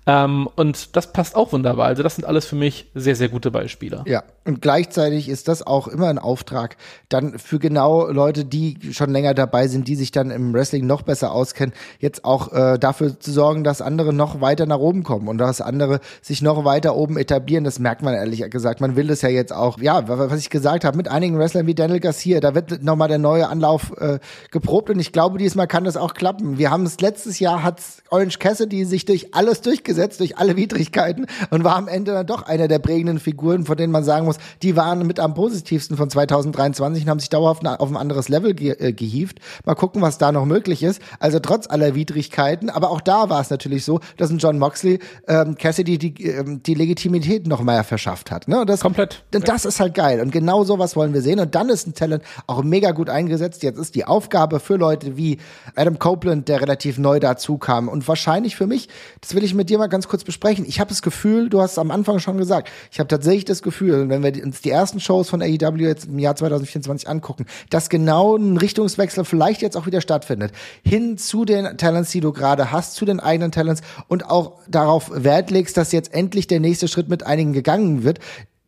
[0.06, 1.86] Ähm, und das passt auch wunderbar.
[1.86, 4.04] Also das sind alles für mich sehr, sehr gute Beispiele.
[4.06, 6.76] Ja, und gleichzeitig ist das auch immer ein Auftrag,
[7.08, 11.02] dann für genau Leute, die schon länger dabei sind, die sich dann im Wrestling noch
[11.02, 15.28] besser auskennen, jetzt auch äh, dafür zu sorgen, dass andere noch weiter nach oben kommen
[15.28, 17.64] und dass andere sich noch weiter oben etablieren.
[17.64, 18.80] Das merkt man ehrlich gesagt.
[18.80, 21.74] Man will es ja jetzt auch, ja, was ich gesagt habe, mit einigen Wrestlern wie
[21.74, 24.19] Daniel Garcia, da wird nochmal der neue Anlauf äh,
[24.50, 26.58] geprobt und ich glaube, diesmal kann das auch klappen.
[26.58, 31.26] Wir haben es letztes Jahr hat Orange Cassidy sich durch alles durchgesetzt, durch alle Widrigkeiten
[31.50, 34.36] und war am Ende dann doch einer der prägenden Figuren, von denen man sagen muss,
[34.62, 38.54] die waren mit am positivsten von 2023 und haben sich dauerhaft auf ein anderes Level
[38.54, 39.38] ge äh, gehievt.
[39.64, 41.00] Mal gucken, was da noch möglich ist.
[41.18, 44.98] Also trotz aller Widrigkeiten, aber auch da war es natürlich so, dass ein John Moxley
[45.28, 48.48] ähm, Cassidy die, ähm, die Legitimität noch mehr verschafft hat.
[48.48, 48.64] Ne?
[48.66, 49.22] Das, Komplett.
[49.34, 50.20] Und das ist halt geil.
[50.20, 51.40] Und genau sowas wollen wir sehen.
[51.40, 53.62] Und dann ist ein Talent auch mega gut eingesetzt.
[53.62, 55.38] Jetzt ist die Aufgabe für Leute wie
[55.74, 57.88] Adam Copeland, der relativ neu dazu kam.
[57.88, 58.88] Und wahrscheinlich für mich,
[59.20, 60.64] das will ich mit dir mal ganz kurz besprechen.
[60.66, 63.62] Ich habe das Gefühl, du hast es am Anfang schon gesagt, ich habe tatsächlich das
[63.62, 67.88] Gefühl, wenn wir uns die ersten Shows von AEW jetzt im Jahr 2024 angucken, dass
[67.88, 70.52] genau ein Richtungswechsel vielleicht jetzt auch wieder stattfindet.
[70.84, 75.10] Hin zu den Talents, die du gerade hast, zu den eigenen Talents und auch darauf
[75.14, 78.18] Wert legst, dass jetzt endlich der nächste Schritt mit einigen gegangen wird,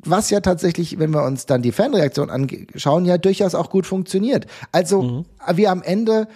[0.05, 4.47] was ja tatsächlich, wenn wir uns dann die Fanreaktion anschauen, ja durchaus auch gut funktioniert.
[4.73, 5.25] Also mhm.
[5.55, 6.29] wir am Ende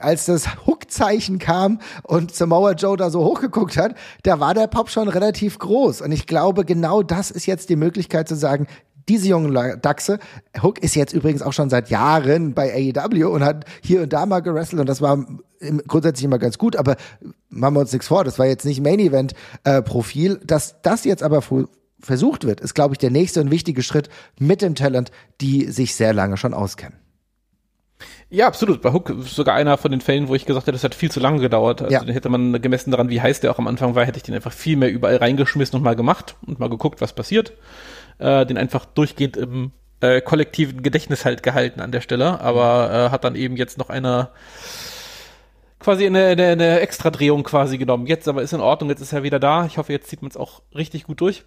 [0.00, 4.90] als das Hook-Zeichen kam und Samoa Joe da so hochgeguckt hat, da war der Pop
[4.90, 6.02] schon relativ groß.
[6.02, 8.66] Und ich glaube, genau das ist jetzt die Möglichkeit zu sagen,
[9.08, 10.18] diese jungen Dachse,
[10.62, 14.26] Hook ist jetzt übrigens auch schon seit Jahren bei AEW und hat hier und da
[14.26, 15.24] mal gerestelt und das war
[15.86, 16.96] grundsätzlich immer ganz gut, aber
[17.48, 19.32] machen wir uns nichts vor, das war jetzt nicht Main Event
[19.64, 21.42] äh, Profil, dass das jetzt aber
[22.00, 25.94] versucht wird, ist glaube ich der nächste und wichtige Schritt mit dem Talent, die sich
[25.94, 26.98] sehr lange schon auskennen.
[28.30, 28.82] Ja, absolut.
[28.82, 31.10] Bei Hook ist sogar einer von den Fällen, wo ich gesagt hätte, das hat viel
[31.10, 31.80] zu lange gedauert.
[31.80, 32.04] Also ja.
[32.04, 34.34] den hätte man gemessen daran, wie heiß der auch am Anfang war, hätte ich den
[34.34, 37.54] einfach viel mehr überall reingeschmissen und mal gemacht und mal geguckt, was passiert.
[38.18, 43.10] Äh, den einfach durchgehend im äh, kollektiven Gedächtnis halt gehalten an der Stelle, aber äh,
[43.10, 44.28] hat dann eben jetzt noch eine
[45.80, 48.06] quasi eine, eine, eine Extra-Drehung quasi genommen.
[48.06, 49.64] Jetzt aber ist in Ordnung, jetzt ist er wieder da.
[49.66, 51.44] Ich hoffe, jetzt zieht man es auch richtig gut durch.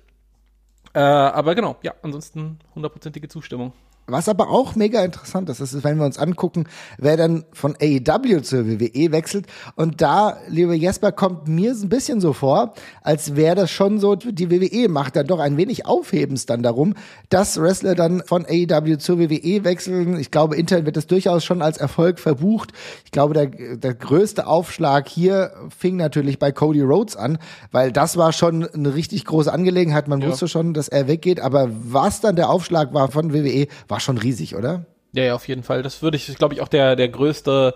[0.94, 3.74] Äh, aber genau, ja, ansonsten hundertprozentige Zustimmung.
[4.08, 6.66] Was aber auch mega interessant ist, ist, wenn wir uns angucken,
[6.98, 9.46] wer dann von AEW zur WWE wechselt.
[9.76, 12.74] Und da, lieber Jesper, kommt mir ein bisschen so vor,
[13.04, 16.96] als wäre das schon so, die WWE macht dann doch ein wenig Aufhebens dann darum,
[17.30, 20.20] dass Wrestler dann von AEW zur WWE wechseln.
[20.20, 22.74] Ich glaube, intern wird das durchaus schon als Erfolg verbucht.
[23.06, 23.48] Ich glaube, der,
[23.78, 27.38] der größte Aufschlag hier fing natürlich bei Cody Rhodes an,
[27.72, 30.08] weil das war schon eine richtig große Angelegenheit.
[30.08, 30.28] Man ja.
[30.28, 31.40] wusste schon, dass er weggeht.
[31.40, 34.86] Aber was dann der Aufschlag war von WWE, war schon riesig, oder?
[35.14, 35.84] Ja, ja, auf jeden Fall.
[35.84, 37.76] Das würde ich, glaube ich, auch der, der größte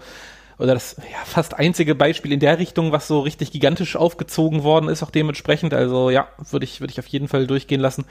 [0.57, 4.89] oder das ja, fast einzige Beispiel in der Richtung, was so richtig gigantisch aufgezogen worden
[4.89, 5.73] ist, auch dementsprechend.
[5.73, 8.05] Also ja, würde ich, würde ich auf jeden Fall durchgehen lassen.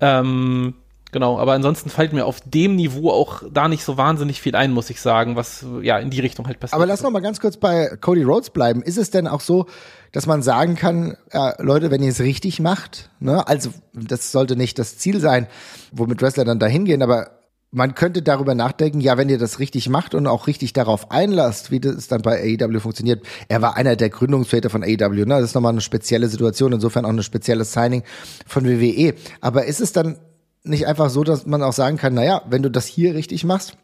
[0.00, 0.74] Ähm,
[1.12, 4.72] genau, aber ansonsten fällt mir auf dem Niveau auch da nicht so wahnsinnig viel ein,
[4.72, 6.74] muss ich sagen, was ja in die Richtung halt passiert.
[6.74, 8.82] Aber lass noch mal ganz kurz bei Cody Rhodes bleiben.
[8.82, 9.66] Ist es denn auch so,
[10.10, 14.56] dass man sagen kann, äh, Leute, wenn ihr es richtig macht, ne, also das sollte
[14.56, 15.46] nicht das Ziel sein,
[15.92, 17.43] womit Wrestler dann dahin gehen, aber
[17.74, 21.72] man könnte darüber nachdenken, ja, wenn ihr das richtig macht und auch richtig darauf einlasst,
[21.72, 23.26] wie das dann bei AEW funktioniert.
[23.48, 25.40] Er war einer der Gründungsväter von AEW, ne?
[25.40, 28.04] Das ist nochmal eine spezielle Situation, insofern auch ein spezielles Signing
[28.46, 29.14] von WWE.
[29.40, 30.18] Aber ist es dann
[30.62, 33.76] nicht einfach so, dass man auch sagen kann, naja, wenn du das hier richtig machst,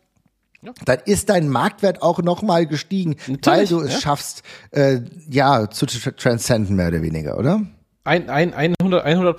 [0.63, 0.73] ja.
[0.85, 4.01] dann ist dein Marktwert auch nochmal gestiegen, Natürlich, weil du es ja.
[4.01, 7.63] schaffst, äh, ja, zu transcenden, mehr oder weniger, oder?
[8.05, 9.37] Ein, ein, 100, 100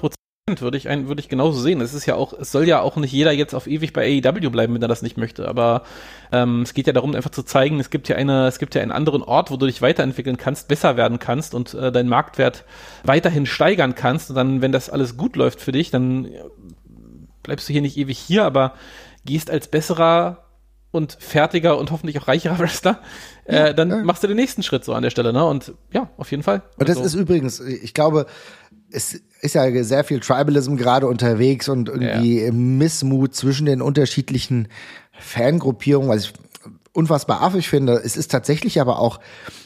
[0.52, 1.82] Prozent würde ich, ein, würde ich genauso sehen.
[1.82, 4.50] Es ist ja auch, es soll ja auch nicht jeder jetzt auf ewig bei AEW
[4.50, 5.48] bleiben, wenn er das nicht möchte.
[5.48, 5.84] Aber
[6.32, 8.82] ähm, es geht ja darum, einfach zu zeigen, es gibt ja eine, es gibt ja
[8.82, 12.66] einen anderen Ort, wo du dich weiterentwickeln kannst, besser werden kannst und äh, deinen Marktwert
[13.04, 14.30] weiterhin steigern kannst.
[14.30, 16.30] Und dann, wenn das alles gut läuft für dich, dann
[17.44, 18.74] bleibst du hier nicht ewig hier, aber
[19.26, 20.46] gehst als besserer
[20.92, 23.00] und fertiger und hoffentlich auch reicherer Wrestler,
[23.46, 23.98] äh, dann ja.
[24.04, 25.46] machst du den nächsten Schritt so an der Stelle, ne?
[25.46, 26.64] Und ja, auf jeden Fall.
[26.78, 28.26] Und das also, ist übrigens, ich glaube,
[28.92, 32.52] es ist ja sehr viel Tribalism gerade unterwegs und irgendwie ja.
[32.52, 34.68] Missmut zwischen den unterschiedlichen
[35.12, 36.34] Fangruppierungen, was ich
[36.94, 37.94] unfassbar affig finde.
[37.94, 39.20] Es ist tatsächlich aber auch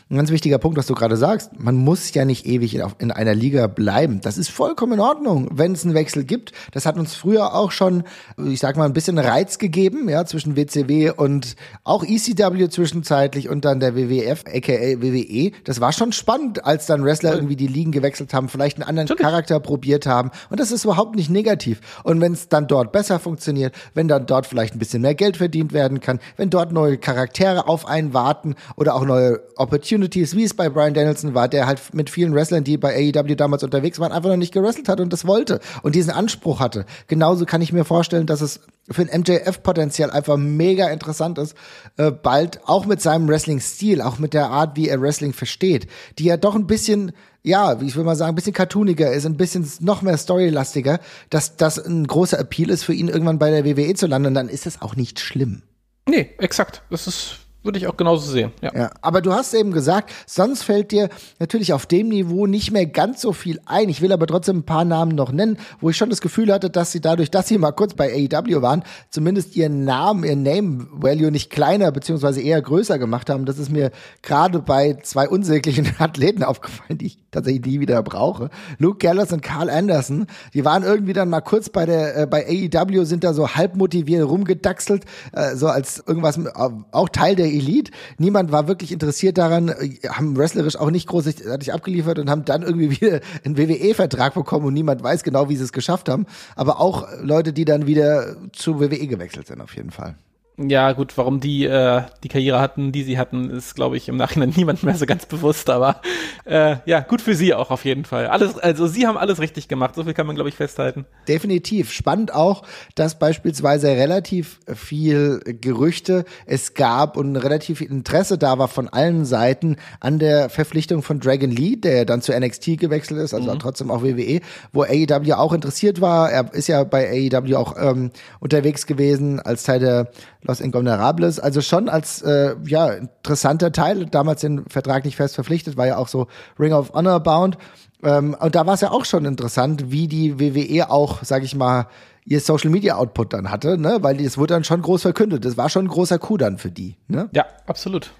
[0.07, 1.59] ein ganz wichtiger Punkt, was du gerade sagst.
[1.59, 4.21] Man muss ja nicht ewig in, in einer Liga bleiben.
[4.21, 6.51] Das ist vollkommen in Ordnung, wenn es einen Wechsel gibt.
[6.73, 8.03] Das hat uns früher auch schon,
[8.37, 13.65] ich sag mal, ein bisschen Reiz gegeben, ja, zwischen WCW und auch ECW zwischenzeitlich und
[13.65, 15.53] dann der WWF, aka WWE.
[15.63, 19.07] Das war schon spannend, als dann Wrestler irgendwie die Ligen gewechselt haben, vielleicht einen anderen
[19.07, 19.23] Natürlich.
[19.23, 20.29] Charakter probiert haben.
[20.51, 21.81] Und das ist überhaupt nicht negativ.
[22.03, 25.37] Und wenn es dann dort besser funktioniert, wenn dann dort vielleicht ein bisschen mehr Geld
[25.37, 30.35] verdient werden kann, wenn dort neue Charaktere auf einen warten oder auch neue Opportunities Opportunities,
[30.35, 33.63] wie es bei Brian Danielson war, der halt mit vielen Wrestlern, die bei AEW damals
[33.63, 36.85] unterwegs waren, einfach noch nicht gewrestelt hat und das wollte und diesen Anspruch hatte.
[37.07, 38.59] Genauso kann ich mir vorstellen, dass es
[38.91, 41.55] für ein MJF potenziell einfach mega interessant ist,
[41.95, 45.87] äh, bald auch mit seinem Wrestling-Stil, auch mit der Art, wie er Wrestling versteht,
[46.19, 49.23] die ja doch ein bisschen ja, wie ich will mal sagen, ein bisschen cartooniger ist,
[49.23, 53.51] ein bisschen noch mehr storylastiger, dass das ein großer Appeal ist für ihn, irgendwann bei
[53.51, 55.61] der WWE zu landen, dann ist es auch nicht schlimm.
[56.09, 56.81] Nee, exakt.
[56.89, 58.51] Das ist würde ich auch genauso sehen.
[58.61, 58.71] Ja.
[58.75, 58.91] ja.
[59.01, 61.09] Aber du hast eben gesagt, sonst fällt dir
[61.39, 63.89] natürlich auf dem Niveau nicht mehr ganz so viel ein.
[63.89, 66.69] Ich will aber trotzdem ein paar Namen noch nennen, wo ich schon das Gefühl hatte,
[66.69, 70.87] dass sie dadurch, dass sie mal kurz bei AEW waren, zumindest ihren Namen, ihren Name
[70.91, 73.45] Value nicht kleiner beziehungsweise eher größer gemacht haben.
[73.45, 73.91] Das ist mir
[74.21, 78.49] gerade bei zwei unsäglichen Athleten aufgefallen, die ich tatsächlich nie wieder brauche.
[78.77, 82.45] Luke Gallows und Carl Anderson, die waren irgendwie dann mal kurz bei der äh, bei
[82.47, 86.49] AEW, sind da so halb motiviert rumgedaxelt, äh, so als irgendwas äh,
[86.91, 87.91] auch Teil der Elite.
[88.17, 92.61] Niemand war wirklich interessiert daran, äh, haben wrestlerisch auch nicht großartig abgeliefert und haben dann
[92.63, 96.25] irgendwie wieder einen WWE-Vertrag bekommen und niemand weiß genau, wie sie es geschafft haben.
[96.55, 100.15] Aber auch Leute, die dann wieder zu WWE gewechselt sind, auf jeden Fall.
[100.57, 104.15] Ja, gut, warum die äh, die Karriere hatten, die sie hatten, ist, glaube ich, im
[104.15, 106.01] Nachhinein niemand mehr so ganz bewusst, aber
[106.45, 108.27] äh, ja, gut für sie auch auf jeden Fall.
[108.27, 111.05] Alles, also sie haben alles richtig gemacht, so viel kann man, glaube ich, festhalten.
[111.27, 111.91] Definitiv.
[111.91, 112.63] Spannend auch,
[112.95, 119.25] dass beispielsweise relativ viel Gerüchte es gab und relativ viel Interesse da war von allen
[119.25, 123.59] Seiten an der Verpflichtung von Dragon Lee, der dann zu NXT gewechselt ist, also mhm.
[123.59, 124.39] trotzdem auch WWE,
[124.71, 126.31] wo AEW auch interessiert war.
[126.31, 130.11] Er ist ja bei AEW auch ähm, unterwegs gewesen als Teil der
[130.47, 135.77] Los Ingobernables, also schon als äh, ja interessanter Teil, damals den Vertrag nicht fest verpflichtet,
[135.77, 136.27] war ja auch so
[136.59, 137.57] Ring of Honor bound.
[138.03, 141.55] Ähm, und da war es ja auch schon interessant, wie die WWE auch, sag ich
[141.55, 141.87] mal,
[142.25, 143.99] ihr Social Media Output dann hatte, ne?
[144.01, 145.45] Weil es wurde dann schon groß verkündet.
[145.45, 147.29] Das war schon ein großer Coup dann für die, ne?
[147.33, 148.11] Ja, absolut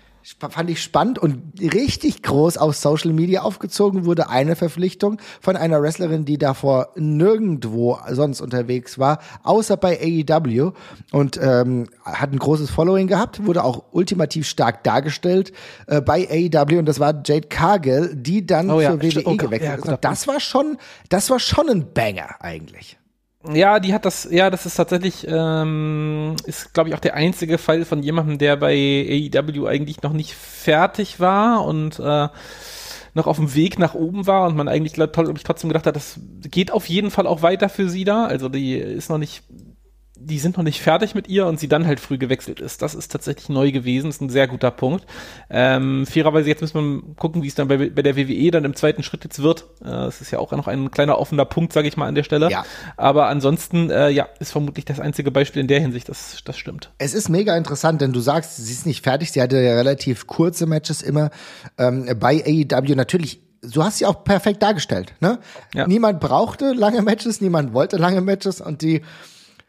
[0.50, 5.82] fand ich spannend und richtig groß auf Social Media aufgezogen wurde eine Verpflichtung von einer
[5.82, 10.72] Wrestlerin, die davor nirgendwo sonst unterwegs war, außer bei AEW
[11.12, 15.52] und ähm, hat ein großes Following gehabt, wurde auch ultimativ stark dargestellt
[15.86, 19.38] äh, bei AEW und das war Jade Cargill, die dann oh ja, zur WWE oh,
[19.38, 19.88] gewechselt ja, ist.
[19.88, 20.78] Und das war schon,
[21.10, 22.98] das war schon ein Banger eigentlich.
[23.54, 27.58] Ja, die hat das, ja, das ist tatsächlich, ähm, ist, glaube ich, auch der einzige
[27.58, 32.30] Fall von jemandem, der bei AEW eigentlich noch nicht fertig war und äh,
[33.14, 35.96] noch auf dem Weg nach oben war und man eigentlich, glaube ich, trotzdem gedacht hat,
[35.96, 38.26] das geht auf jeden Fall auch weiter für sie da.
[38.26, 39.44] Also die ist noch nicht
[40.26, 42.82] die sind noch nicht fertig mit ihr und sie dann halt früh gewechselt ist.
[42.82, 45.06] Das ist tatsächlich neu gewesen, ist ein sehr guter Punkt.
[45.50, 48.76] Ähm, fairerweise, jetzt müssen wir gucken, wie es dann bei, bei der WWE dann im
[48.76, 49.66] zweiten Schritt jetzt wird.
[49.82, 52.24] Äh, das ist ja auch noch ein kleiner offener Punkt, sage ich mal an der
[52.24, 52.50] Stelle.
[52.50, 52.66] Ja.
[52.98, 56.92] Aber ansonsten, äh, ja, ist vermutlich das einzige Beispiel in der Hinsicht, das, das stimmt.
[56.98, 59.32] Es ist mega interessant, denn du sagst, sie ist nicht fertig.
[59.32, 61.30] Sie hatte ja relativ kurze Matches immer
[61.78, 62.96] ähm, bei AEW.
[62.96, 65.14] Natürlich du hast sie auch perfekt dargestellt.
[65.20, 65.40] Ne?
[65.74, 65.88] Ja.
[65.88, 69.02] Niemand brauchte lange Matches, niemand wollte lange Matches und die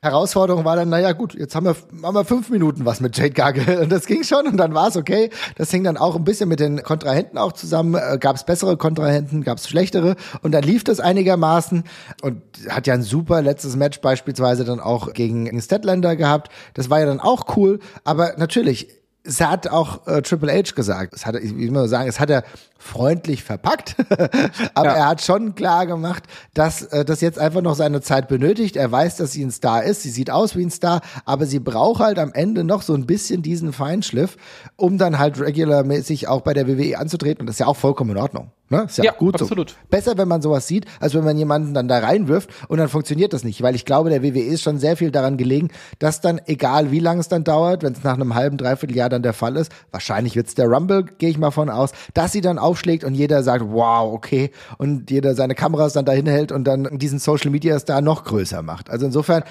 [0.02, 3.30] Herausforderung war dann, naja gut, jetzt haben wir, haben wir fünf Minuten was mit Jade
[3.30, 5.30] Gargle und das ging schon und dann war es okay.
[5.56, 7.94] Das hing dann auch ein bisschen mit den Kontrahenten auch zusammen.
[7.94, 11.84] Äh, gab es bessere Kontrahenten, gab es schlechtere und dann lief das einigermaßen
[12.22, 16.50] und hat ja ein super letztes Match beispielsweise dann auch gegen Statlander gehabt.
[16.74, 18.88] Das war ja dann auch cool, aber natürlich
[19.26, 21.14] es hat auch äh, Triple H gesagt.
[21.14, 22.44] Es hat, ich will mal sagen, es hat er
[22.78, 23.96] freundlich verpackt,
[24.74, 24.94] aber ja.
[24.94, 26.24] er hat schon klar gemacht,
[26.54, 28.76] dass äh, das jetzt einfach noch seine Zeit benötigt.
[28.76, 30.02] Er weiß, dass sie ein Star ist.
[30.02, 33.06] Sie sieht aus wie ein Star, aber sie braucht halt am Ende noch so ein
[33.06, 34.36] bisschen diesen Feinschliff,
[34.76, 37.40] um dann halt regularmäßig auch bei der WWE anzutreten.
[37.40, 38.50] Und das ist ja auch vollkommen in Ordnung.
[38.68, 38.84] Ne?
[38.84, 39.70] Ist ja, ja gut absolut.
[39.70, 39.76] so.
[39.90, 43.32] Besser, wenn man sowas sieht, als wenn man jemanden dann da reinwirft und dann funktioniert
[43.32, 43.62] das nicht.
[43.62, 46.98] Weil ich glaube, der WWE ist schon sehr viel daran gelegen, dass dann, egal wie
[46.98, 49.70] lange es dann dauert, wenn es nach einem halben, dreiviertel Jahr dann der Fall ist,
[49.92, 53.14] wahrscheinlich wird es der Rumble, gehe ich mal von aus, dass sie dann aufschlägt und
[53.14, 57.50] jeder sagt, wow, okay, und jeder seine Kameras dann dahin hält und dann diesen Social
[57.50, 58.90] Media Star noch größer macht.
[58.90, 59.44] Also insofern,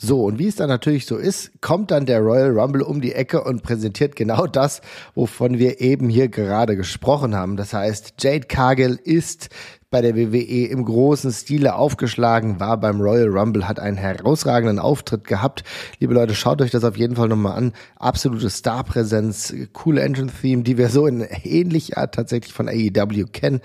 [0.00, 3.14] so, und wie es dann natürlich so ist, kommt dann der Royal Rumble um die
[3.14, 4.80] Ecke und präsentiert genau das,
[5.16, 7.56] wovon wir eben hier gerade gesprochen haben.
[7.56, 9.48] Das heißt, Jade Cargill ist
[9.90, 15.24] bei der WWE im großen Stile aufgeschlagen, war beim Royal Rumble, hat einen herausragenden Auftritt
[15.24, 15.64] gehabt.
[15.98, 17.72] Liebe Leute, schaut euch das auf jeden Fall nochmal an.
[17.96, 23.62] Absolute Starpräsenz, coole Engine-Theme, die wir so in ähnlicher Art tatsächlich von AEW kennen.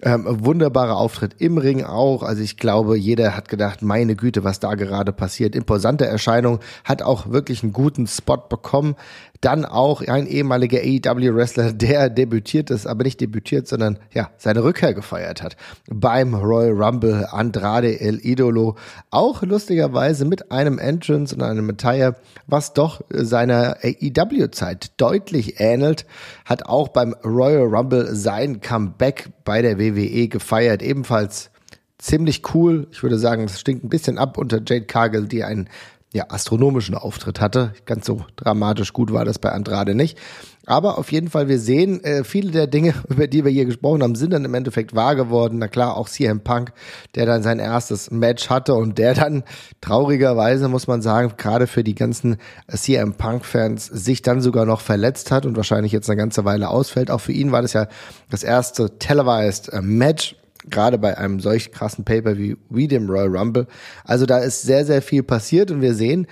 [0.00, 2.22] Ähm, wunderbarer Auftritt im Ring auch.
[2.22, 5.56] Also ich glaube, jeder hat gedacht, meine Güte, was da gerade passiert.
[5.56, 8.94] Imposante Erscheinung, hat auch wirklich einen guten Spot bekommen.
[9.44, 14.94] Dann auch ein ehemaliger AEW-Wrestler, der debütiert ist, aber nicht debütiert, sondern ja, seine Rückkehr
[14.94, 15.56] gefeiert hat.
[15.90, 18.76] Beim Royal Rumble Andrade El Idolo.
[19.10, 22.16] Auch lustigerweise mit einem Entrance und einem Attire,
[22.46, 26.06] was doch seiner AEW-Zeit deutlich ähnelt.
[26.46, 30.82] Hat auch beim Royal Rumble sein Comeback bei der WWE gefeiert.
[30.82, 31.50] Ebenfalls
[31.98, 32.86] ziemlich cool.
[32.92, 35.68] Ich würde sagen, es stinkt ein bisschen ab unter Jade Cargill, die einen
[36.14, 37.72] ja, astronomischen Auftritt hatte.
[37.86, 40.16] Ganz so dramatisch gut war das bei Andrade nicht.
[40.64, 44.02] Aber auf jeden Fall, wir sehen, äh, viele der Dinge, über die wir hier gesprochen
[44.02, 45.58] haben, sind dann im Endeffekt wahr geworden.
[45.58, 46.72] Na klar, auch CM Punk,
[47.16, 49.42] der dann sein erstes Match hatte und der dann
[49.80, 52.36] traurigerweise, muss man sagen, gerade für die ganzen
[52.72, 57.10] CM Punk-Fans sich dann sogar noch verletzt hat und wahrscheinlich jetzt eine ganze Weile ausfällt.
[57.10, 57.88] Auch für ihn war das ja
[58.30, 60.36] das erste televised äh, Match
[60.70, 63.66] gerade bei einem solch krassen Paper wie, wie dem Royal Rumble.
[64.04, 66.26] Also da ist sehr, sehr viel passiert und wir sehen,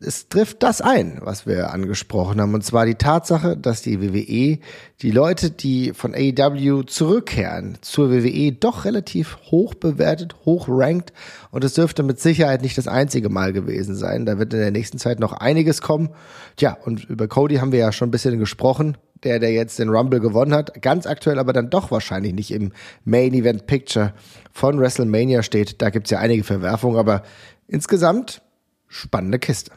[0.00, 4.58] es trifft das ein, was wir angesprochen haben, und zwar die Tatsache, dass die WWE
[5.00, 11.12] die Leute, die von AEW zurückkehren zur WWE, doch relativ hoch bewertet, hoch rankt,
[11.50, 14.26] und es dürfte mit Sicherheit nicht das einzige Mal gewesen sein.
[14.26, 16.10] Da wird in der nächsten Zeit noch einiges kommen.
[16.56, 19.88] Tja, und über Cody haben wir ja schon ein bisschen gesprochen der, der jetzt den
[19.88, 22.72] Rumble gewonnen hat, ganz aktuell aber dann doch wahrscheinlich nicht im
[23.04, 24.14] Main Event Picture
[24.52, 25.80] von WrestleMania steht.
[25.82, 27.22] Da gibt's ja einige Verwerfungen, aber
[27.68, 28.42] insgesamt
[28.88, 29.72] spannende Kiste.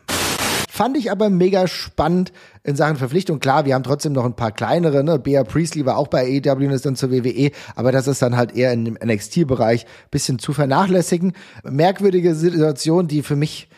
[0.76, 2.34] Fand ich aber mega spannend
[2.64, 3.40] in Sachen Verpflichtung.
[3.40, 5.06] Klar, wir haben trotzdem noch ein paar kleinere.
[5.06, 5.18] Ne?
[5.20, 8.36] Bea Priestley war auch bei AEW und ist dann zur WWE, aber das ist dann
[8.36, 11.32] halt eher in dem NXT-Bereich bisschen zu vernachlässigen.
[11.64, 13.70] Merkwürdige Situation, die für mich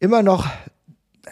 [0.00, 0.46] immer noch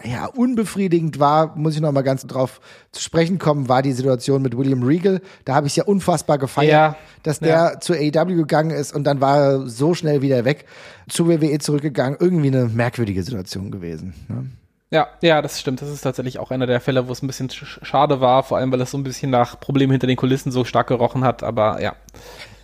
[0.03, 4.43] ja, unbefriedigend war, muss ich noch mal ganz drauf zu sprechen kommen, war die Situation
[4.43, 5.21] mit William Regal.
[5.45, 7.81] Da habe ich ja unfassbar gefeiert, ja, dass der ja.
[7.81, 10.67] zu AEW gegangen ist und dann war er so schnell wieder weg,
[11.09, 12.19] zu WWE zurückgegangen.
[12.21, 14.15] Irgendwie eine merkwürdige Situation gewesen.
[14.29, 14.51] Ne?
[14.91, 15.83] Ja, ja, das stimmt.
[15.83, 18.71] Das ist tatsächlich auch einer der Fälle, wo es ein bisschen schade war, vor allem
[18.73, 21.81] weil es so ein bisschen nach Problemen hinter den Kulissen so stark gerochen hat, aber
[21.81, 21.95] ja.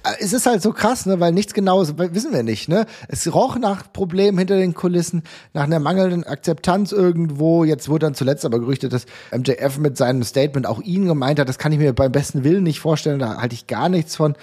[0.05, 2.87] Äh, es ist halt so krass, ne, weil nichts genaues wissen wir nicht, ne?
[3.09, 5.23] Es roch nach Problemen hinter den Kulissen,
[5.53, 7.65] nach einer mangelnden Akzeptanz irgendwo.
[7.65, 11.49] Jetzt wurde dann zuletzt aber gerüchtet, dass MJF mit seinem Statement auch ihn gemeint hat.
[11.49, 13.19] Das kann ich mir beim besten Willen nicht vorstellen.
[13.19, 14.35] Da halte ich gar nichts von.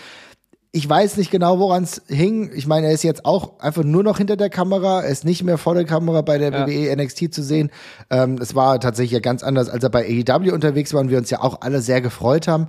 [0.74, 2.52] Ich weiß nicht genau, woran es hing.
[2.54, 5.02] Ich meine, er ist jetzt auch einfach nur noch hinter der Kamera.
[5.02, 6.68] Er ist nicht mehr vor der Kamera bei der ja.
[6.68, 7.72] WWE NXT zu sehen.
[8.12, 11.18] Ähm, es war tatsächlich ja ganz anders, als er bei AEW unterwegs war und wir
[11.18, 12.68] uns ja auch alle sehr gefreut haben.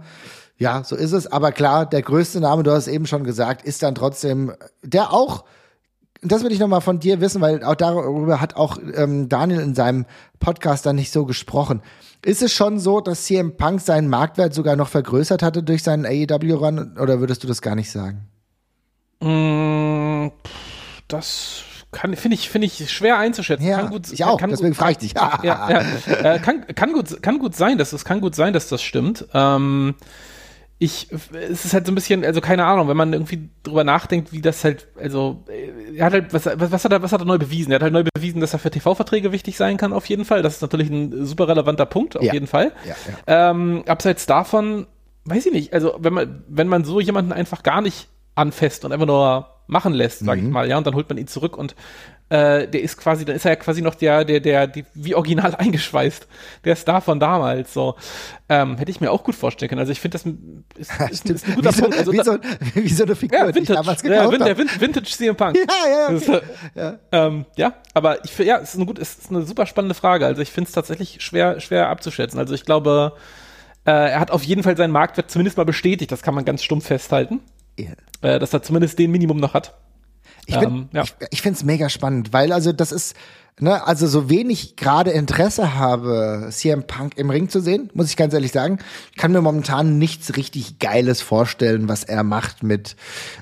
[0.59, 1.26] Ja, so ist es.
[1.30, 4.52] Aber klar, der größte Name, du hast eben schon gesagt, ist dann trotzdem,
[4.82, 5.44] der auch
[6.22, 9.74] das will ich nochmal von dir wissen, weil auch darüber hat auch ähm, Daniel in
[9.74, 10.06] seinem
[10.40, 11.82] Podcast dann nicht so gesprochen.
[12.24, 16.04] Ist es schon so, dass CM Punk seinen Marktwert sogar noch vergrößert hatte durch seinen
[16.04, 18.26] AEW-Run oder würdest du das gar nicht sagen?
[19.20, 20.32] Mm,
[21.06, 23.66] das kann finde ich finde ich schwer einzuschätzen.
[23.66, 24.38] Ja, kann gut, ich auch.
[24.38, 25.14] Kann, deswegen frage ich dich.
[25.14, 25.82] ja, ja,
[26.34, 29.26] äh, kann, kann gut kann gut sein, dass das kann gut sein, dass das stimmt.
[29.32, 29.94] Ähm,
[30.81, 34.33] ich, es ist halt so ein bisschen, also keine Ahnung, wenn man irgendwie drüber nachdenkt,
[34.33, 35.43] wie das halt, also,
[35.97, 37.72] er hat halt, was, was, hat er, was hat er neu bewiesen?
[37.72, 40.43] Er hat halt neu bewiesen, dass er für TV-Verträge wichtig sein kann, auf jeden Fall.
[40.43, 42.33] Das ist natürlich ein super relevanter Punkt, auf Ja.
[42.33, 42.72] jeden Fall.
[42.87, 42.95] Ja,
[43.26, 43.51] ja.
[43.51, 44.87] Ähm, abseits davon,
[45.24, 48.07] weiß ich nicht, also, wenn man, wenn man so jemanden einfach gar nicht
[48.37, 50.47] anfasst und einfach nur machen lässt, sag Mhm.
[50.47, 51.74] ich mal, ja, und dann holt man ihn zurück und
[52.31, 55.14] äh, der ist quasi, dann ist er ja quasi noch der, der, der, die, wie
[55.14, 56.26] original eingeschweißt,
[56.64, 57.95] der Star von damals, so.
[58.51, 59.79] Ähm, hätte ich mir auch gut vorstellen können.
[59.81, 60.26] Also ich finde, das
[60.79, 61.99] ist, ist, ist, ein guter wie, so, Punkt.
[61.99, 62.39] Also, wie, so,
[62.74, 63.79] wie so eine Figur, ja, die ich Vintage.
[63.79, 64.62] damals Ja, gekauft Vin- der habe.
[64.62, 65.57] Vin- Vintage CM Punk.
[65.68, 66.41] Ja, ja, Das okay.
[66.74, 69.66] ist, äh, Ähm, ja, aber ich ja, es ist eine gut, es ist eine super
[69.66, 70.24] spannende Frage.
[70.26, 72.39] Also ich finde es tatsächlich schwer, schwer abzuschätzen.
[72.39, 73.12] Also ich glaube,
[73.87, 76.11] äh, er hat auf jeden Fall seinen Marktwert zumindest mal bestätigt.
[76.12, 77.41] Das kann man ganz stumpf festhalten,
[77.79, 77.91] Ja.
[78.22, 79.74] äh, dass er zumindest den Minimum noch hat.
[80.49, 81.03] Ich, bin, Ähm, ja.
[81.03, 83.14] ich, ich finde es mega spannend, weil also das ist,
[83.61, 88.16] ne, also so wenig gerade Interesse habe, CM Punk im Ring zu sehen, muss ich
[88.16, 88.78] ganz ehrlich sagen.
[89.11, 92.96] Ich kann mir momentan nichts richtig Geiles vorstellen, was er macht mit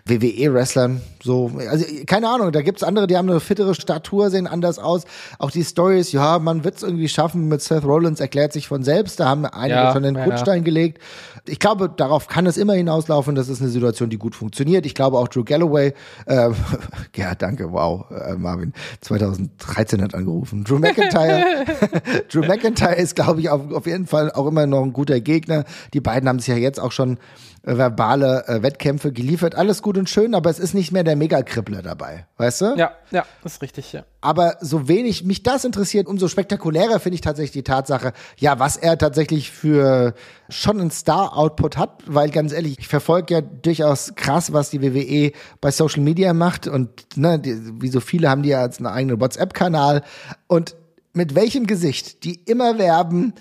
[0.07, 1.01] WWE-Wrestlern.
[1.23, 5.05] So, also keine Ahnung, da gibt's andere, die haben eine fittere Statur, sehen anders aus.
[5.39, 9.21] Auch die Stories, ja, man wird's irgendwie schaffen mit Seth Rollins, erklärt sich von selbst.
[9.21, 11.03] Da haben einige Ja, schon den ja, Grundstein gelegt.
[11.49, 13.35] Ich glaube, darauf kann es immer hinauslaufen.
[13.35, 14.87] Das ist eine Situation, die gut funktioniert.
[14.87, 15.95] Ich glaube auch Drew Galloway,
[16.27, 16.51] äh,
[17.17, 20.65] ja, danke, wow, äh, Marvin, 2013 hat angerufen.
[20.65, 21.65] Drew McIntyre,
[22.33, 25.65] Drew McIntyre ist, glaube ich, auf, auf jeden Fall auch immer noch ein guter Gegner.
[25.95, 27.19] Die beiden haben sich ja jetzt auch schon
[27.67, 29.57] äh, verbale äh, Wettkämpfe geliefert.
[29.57, 32.75] Alles gut und schön, aber es ist nicht mehr der Mega-Kribbler dabei, weißt du?
[32.77, 34.05] Ja, ja, ist richtig, ja.
[34.21, 38.77] Aber so wenig mich das interessiert, umso spektakulärer finde ich tatsächlich die Tatsache, ja, was
[38.77, 40.15] er tatsächlich für
[40.49, 45.33] schon einen Star-Output hat, weil ganz ehrlich, ich verfolge ja durchaus krass, was die WWE
[45.61, 48.87] bei Social Media macht und ne, die, wie so viele haben die ja jetzt einen
[48.87, 50.03] eigenen WhatsApp-Kanal
[50.47, 50.77] und
[51.15, 53.35] mit welchem Gesicht die immer werben,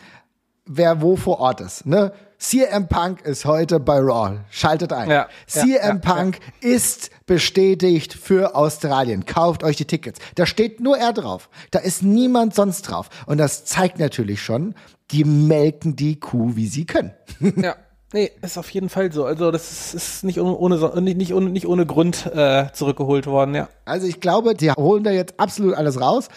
[0.66, 1.86] wer wo vor Ort ist.
[1.86, 2.12] Ne?
[2.38, 4.40] CM Punk ist heute bei Raw.
[4.50, 5.10] Schaltet ein.
[5.10, 9.26] Ja, CM ja, ja, Punk ist bestätigt für Australien.
[9.26, 10.20] Kauft euch die Tickets.
[10.36, 11.50] Da steht nur er drauf.
[11.72, 13.10] Da ist niemand sonst drauf.
[13.26, 14.76] Und das zeigt natürlich schon,
[15.12, 17.14] die melken die Kuh, wie sie können.
[17.56, 17.76] ja.
[18.14, 19.26] Nee, ist auf jeden Fall so.
[19.26, 23.56] Also das ist, ist nicht ohne, nicht, nicht, ohne, nicht ohne Grund äh, zurückgeholt worden,
[23.56, 23.68] ja.
[23.84, 26.30] Also ich glaube, die holen da jetzt absolut alles raus.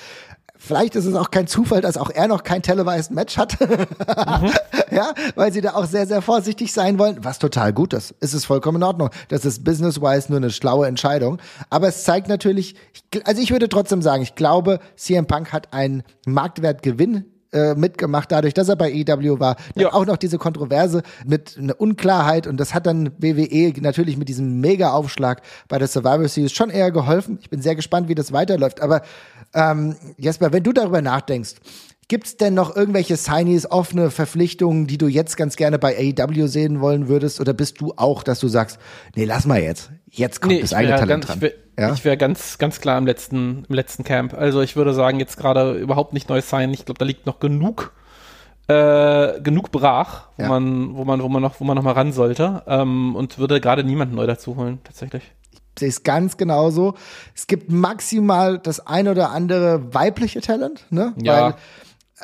[0.61, 3.57] Vielleicht ist es auch kein Zufall, dass auch er noch kein televised Match hat.
[4.91, 8.15] ja, weil sie da auch sehr, sehr vorsichtig sein wollen, was total gut ist.
[8.21, 9.11] Es ist vollkommen in Ordnung.
[9.29, 11.39] Das ist business-wise nur eine schlaue Entscheidung.
[11.71, 12.75] Aber es zeigt natürlich,
[13.25, 18.53] also ich würde trotzdem sagen, ich glaube, CM Punk hat einen Marktwertgewinn äh, mitgemacht, dadurch,
[18.53, 19.57] dass er bei EW war.
[19.75, 19.93] Dann Ja.
[19.95, 24.61] auch noch diese Kontroverse mit einer Unklarheit und das hat dann WWE natürlich mit diesem
[24.61, 27.39] Mega-Aufschlag bei der Survivor Series schon eher geholfen.
[27.41, 28.83] Ich bin sehr gespannt, wie das weiterläuft.
[28.83, 29.01] Aber
[29.55, 31.55] ähm, Jesper, wenn du darüber nachdenkst,
[32.09, 36.81] gibt's denn noch irgendwelche Signees, offene Verpflichtungen, die du jetzt ganz gerne bei AEW sehen
[36.81, 37.39] wollen würdest?
[37.41, 38.79] Oder bist du auch, dass du sagst,
[39.15, 39.91] nee, lass mal jetzt.
[40.11, 41.37] Jetzt kommt das ich eigene Talent ganz, dran.
[41.37, 41.55] Ich wäre
[41.91, 42.05] Ja?
[42.05, 44.33] wär ganz, ganz klar im letzten, im letzten Camp.
[44.33, 46.73] Also ich würde sagen, jetzt gerade überhaupt nicht neu sein.
[46.73, 47.93] Ich glaube, da liegt noch genug,
[48.69, 50.49] äh, genug brach, wo Ja.
[50.49, 52.63] man, wo man, wo man noch, wo man noch mal ran sollte.
[52.67, 55.25] Ähm, und würde gerade niemanden neu dazu holen, tatsächlich.
[55.79, 56.95] Sehe es ganz genauso.
[57.35, 61.15] Es gibt maximal das ein oder andere weibliche Talent, ne?
[61.23, 61.43] Ja.
[61.43, 61.55] Weil,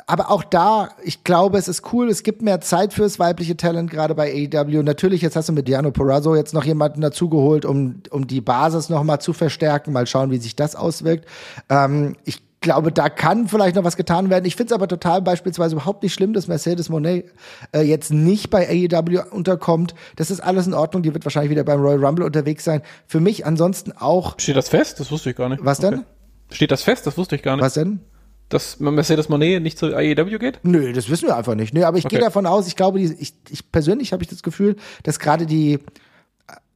[0.07, 3.89] aber auch da, ich glaube, es ist cool, es gibt mehr Zeit fürs weibliche Talent,
[3.89, 4.83] gerade bei AEW.
[4.83, 8.89] Natürlich, jetzt hast du mit Diano Porrazzo jetzt noch jemanden dazugeholt, um, um die Basis
[8.89, 9.93] noch mal zu verstärken.
[9.93, 11.25] Mal schauen, wie sich das auswirkt.
[11.69, 14.43] Ähm, ich glaube, da kann vielleicht noch was getan werden.
[14.43, 17.25] Ich finde es aber total beispielsweise überhaupt nicht schlimm, dass Mercedes Monet
[17.73, 19.95] äh, jetzt nicht bei AEW unterkommt.
[20.17, 21.01] Das ist alles in Ordnung.
[21.03, 22.81] Die wird wahrscheinlich wieder beim Royal Rumble unterwegs sein.
[23.07, 24.37] Für mich ansonsten auch.
[24.37, 24.99] Steht das fest?
[24.99, 25.63] Das wusste ich gar nicht.
[25.63, 26.03] Was denn?
[26.51, 27.07] Steht das fest?
[27.07, 27.63] Das wusste ich gar nicht.
[27.63, 28.01] Was denn?
[28.49, 30.59] Dass Mercedes Monet nicht zu AEW geht?
[30.63, 31.73] Nö, das wissen wir einfach nicht.
[31.73, 32.25] Nö, aber ich gehe Okay.
[32.25, 35.79] davon aus, ich glaube, die, ich, ich persönlich habe ich das Gefühl, dass gerade die,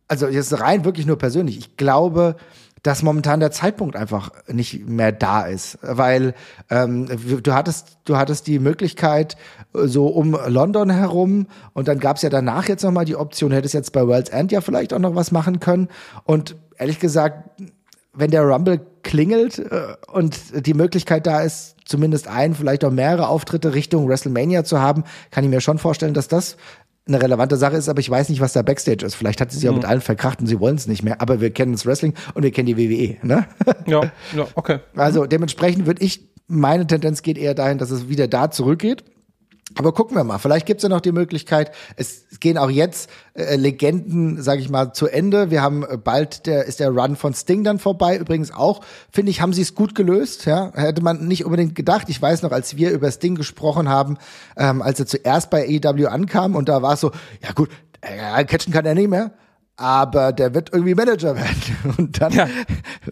[0.07, 2.37] also jetzt rein wirklich nur persönlich, ich glaube,
[2.83, 6.33] dass momentan der Zeitpunkt einfach nicht mehr da ist, weil
[6.69, 7.07] ähm,
[7.43, 9.37] du hattest du hattest die Möglichkeit
[9.73, 13.15] äh, so um London herum und dann gab es ja danach jetzt noch mal die
[13.15, 15.89] Option, hättest jetzt bei World's End ja vielleicht auch noch was machen können.
[16.23, 17.49] Und ehrlich gesagt
[18.13, 23.27] wenn der Rumble klingelt äh, und die Möglichkeit da ist, zumindest ein, vielleicht auch mehrere
[23.27, 26.57] Auftritte Richtung WrestleMania zu haben, kann ich mir schon vorstellen, dass das
[27.09, 29.15] eine relevante Sache ist, aber ich weiß nicht, was da Backstage ist.
[29.15, 29.71] Vielleicht hat sie sich mhm.
[29.71, 32.13] auch mit allen verkracht und sie wollen es nicht mehr, aber wir kennen das Wrestling
[32.33, 33.45] und wir kennen die WWE, ne?
[33.85, 34.79] Ja, ja, okay.
[34.95, 39.03] Also dementsprechend würde ich, meine Tendenz geht eher dahin, dass es wieder da zurückgeht.
[39.77, 43.55] Aber gucken wir mal, vielleicht gibt's ja noch die Möglichkeit, es gehen auch jetzt äh,
[43.55, 45.51] Legenden, sage ich mal, zu Ende.
[45.51, 48.17] Wir haben äh, bald, der ist der Run von Sting dann vorbei.
[48.17, 50.45] Übrigens auch, finde ich, haben sie es gut gelöst.
[50.45, 52.09] Ja, Hätte man nicht unbedingt gedacht.
[52.09, 54.17] Ich weiß noch, als wir über Sting gesprochen haben,
[54.57, 57.11] ähm, als er zuerst bei AEW ankam und da war es so,
[57.43, 57.69] ja gut,
[58.01, 59.31] äh, catchen kann er nicht mehr
[59.79, 61.95] aber der wird irgendwie Manager werden.
[61.97, 62.47] Und dann, ja.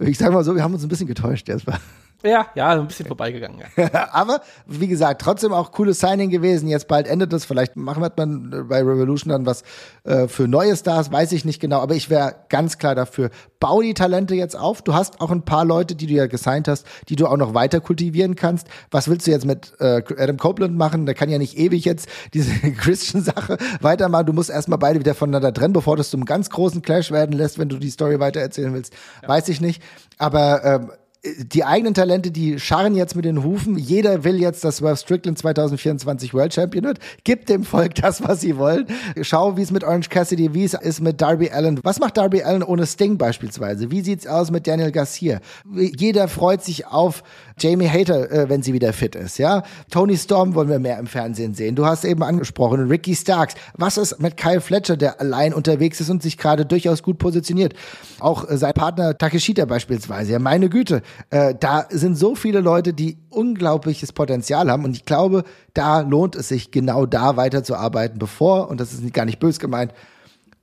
[0.02, 1.80] ich sag mal so, wir haben uns ein bisschen getäuscht erstmal.
[2.24, 3.64] Ja, ja, ein bisschen vorbeigegangen.
[3.76, 4.10] Ja.
[4.12, 6.68] Aber wie gesagt, trotzdem auch cooles Signing gewesen.
[6.68, 7.46] Jetzt bald endet es.
[7.46, 9.64] Vielleicht machen wir dann bei Revolution dann was
[10.04, 11.80] äh, für neue Stars, weiß ich nicht genau.
[11.80, 13.30] Aber ich wäre ganz klar dafür.
[13.60, 14.82] Bau die Talente jetzt auf.
[14.82, 17.54] Du hast auch ein paar Leute, die du ja gesigned hast, die du auch noch
[17.54, 18.68] weiter kultivieren kannst.
[18.90, 21.06] Was willst du jetzt mit äh, Adam Copeland machen?
[21.06, 24.26] Der kann ja nicht ewig jetzt diese Christian-Sache weitermachen.
[24.26, 27.38] Du musst erstmal beide wieder voneinander trennen, bevor du es zum ganz großen Clash werden
[27.38, 28.94] lässt, wenn du die Story weitererzählen willst.
[29.22, 29.30] Ja.
[29.30, 29.84] Weiß ich nicht.
[30.18, 30.92] Aber ähm,
[31.38, 33.78] die eigenen Talente, die scharren jetzt mit den Hufen.
[33.78, 37.00] Jeder will jetzt, dass Swerve Strickland 2024 World Champion wird.
[37.24, 38.88] Gib dem Volk das, was sie wollen.
[39.22, 41.80] Schau, wie es mit Orange Cassidy, wie es ist mit Darby Allen.
[41.84, 43.92] Was macht Darby Allen ohne Sting beispielsweise?
[43.92, 45.40] Wie sieht's aus mit Daniel Garcia?
[45.74, 47.24] Jeder freut sich auf
[47.60, 49.64] Jamie Hater, äh, wenn sie wieder fit ist, ja?
[49.90, 51.76] Tony Storm wollen wir mehr im Fernsehen sehen.
[51.76, 53.56] Du hast eben angesprochen, Ricky Starks.
[53.76, 57.74] Was ist mit Kyle Fletcher, der allein unterwegs ist und sich gerade durchaus gut positioniert?
[58.20, 60.34] Auch äh, sein Partner Takeshita beispielsweise.
[60.34, 65.06] Ja, meine Güte äh, da sind so viele Leute, die unglaubliches Potenzial haben und ich
[65.06, 65.44] glaube,
[65.74, 69.94] da lohnt es sich genau da weiterzuarbeiten, bevor, und das ist gar nicht bös gemeint,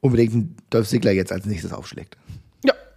[0.01, 2.17] unbedingt Dolph Ziggler jetzt als nächstes aufschlägt.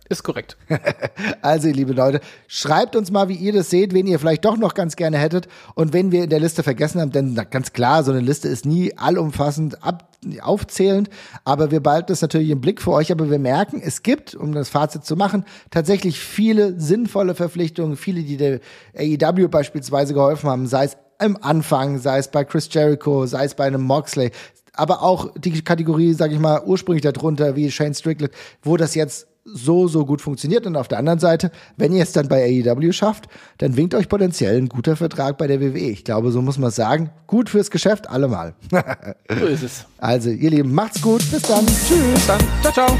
[0.10, 0.58] Ist korrekt.
[1.42, 4.74] also, liebe Leute, schreibt uns mal, wie ihr das seht, wen ihr vielleicht doch noch
[4.74, 5.48] ganz gerne hättet.
[5.76, 8.66] Und wenn wir in der Liste vergessen haben, denn ganz klar, so eine Liste ist
[8.66, 11.10] nie allumfassend ab, aufzählend,
[11.44, 14.54] aber wir behalten das natürlich im Blick für euch, aber wir merken, es gibt, um
[14.54, 18.60] das Fazit zu machen, tatsächlich viele sinnvolle Verpflichtungen, viele, die der
[18.98, 23.56] AEW beispielsweise geholfen haben, sei es im Anfang, sei es bei Chris Jericho, sei es
[23.56, 24.32] bei einem Moxley,
[24.74, 28.32] aber auch die Kategorie, sag ich mal, ursprünglich darunter, wie Shane Strickland,
[28.62, 30.66] wo das jetzt so, so gut funktioniert.
[30.66, 33.28] Und auf der anderen Seite, wenn ihr es dann bei AEW schafft,
[33.58, 35.90] dann winkt euch potenziell ein guter Vertrag bei der WWE.
[35.90, 37.10] Ich glaube, so muss man sagen.
[37.28, 38.54] Gut fürs Geschäft, allemal.
[39.30, 39.86] so ist es.
[39.98, 41.30] Also, ihr Lieben, macht's gut.
[41.32, 41.66] Bis dann.
[41.66, 42.14] Tschüss.
[42.14, 42.42] Bis dann.
[42.62, 42.98] Ciao, ciao.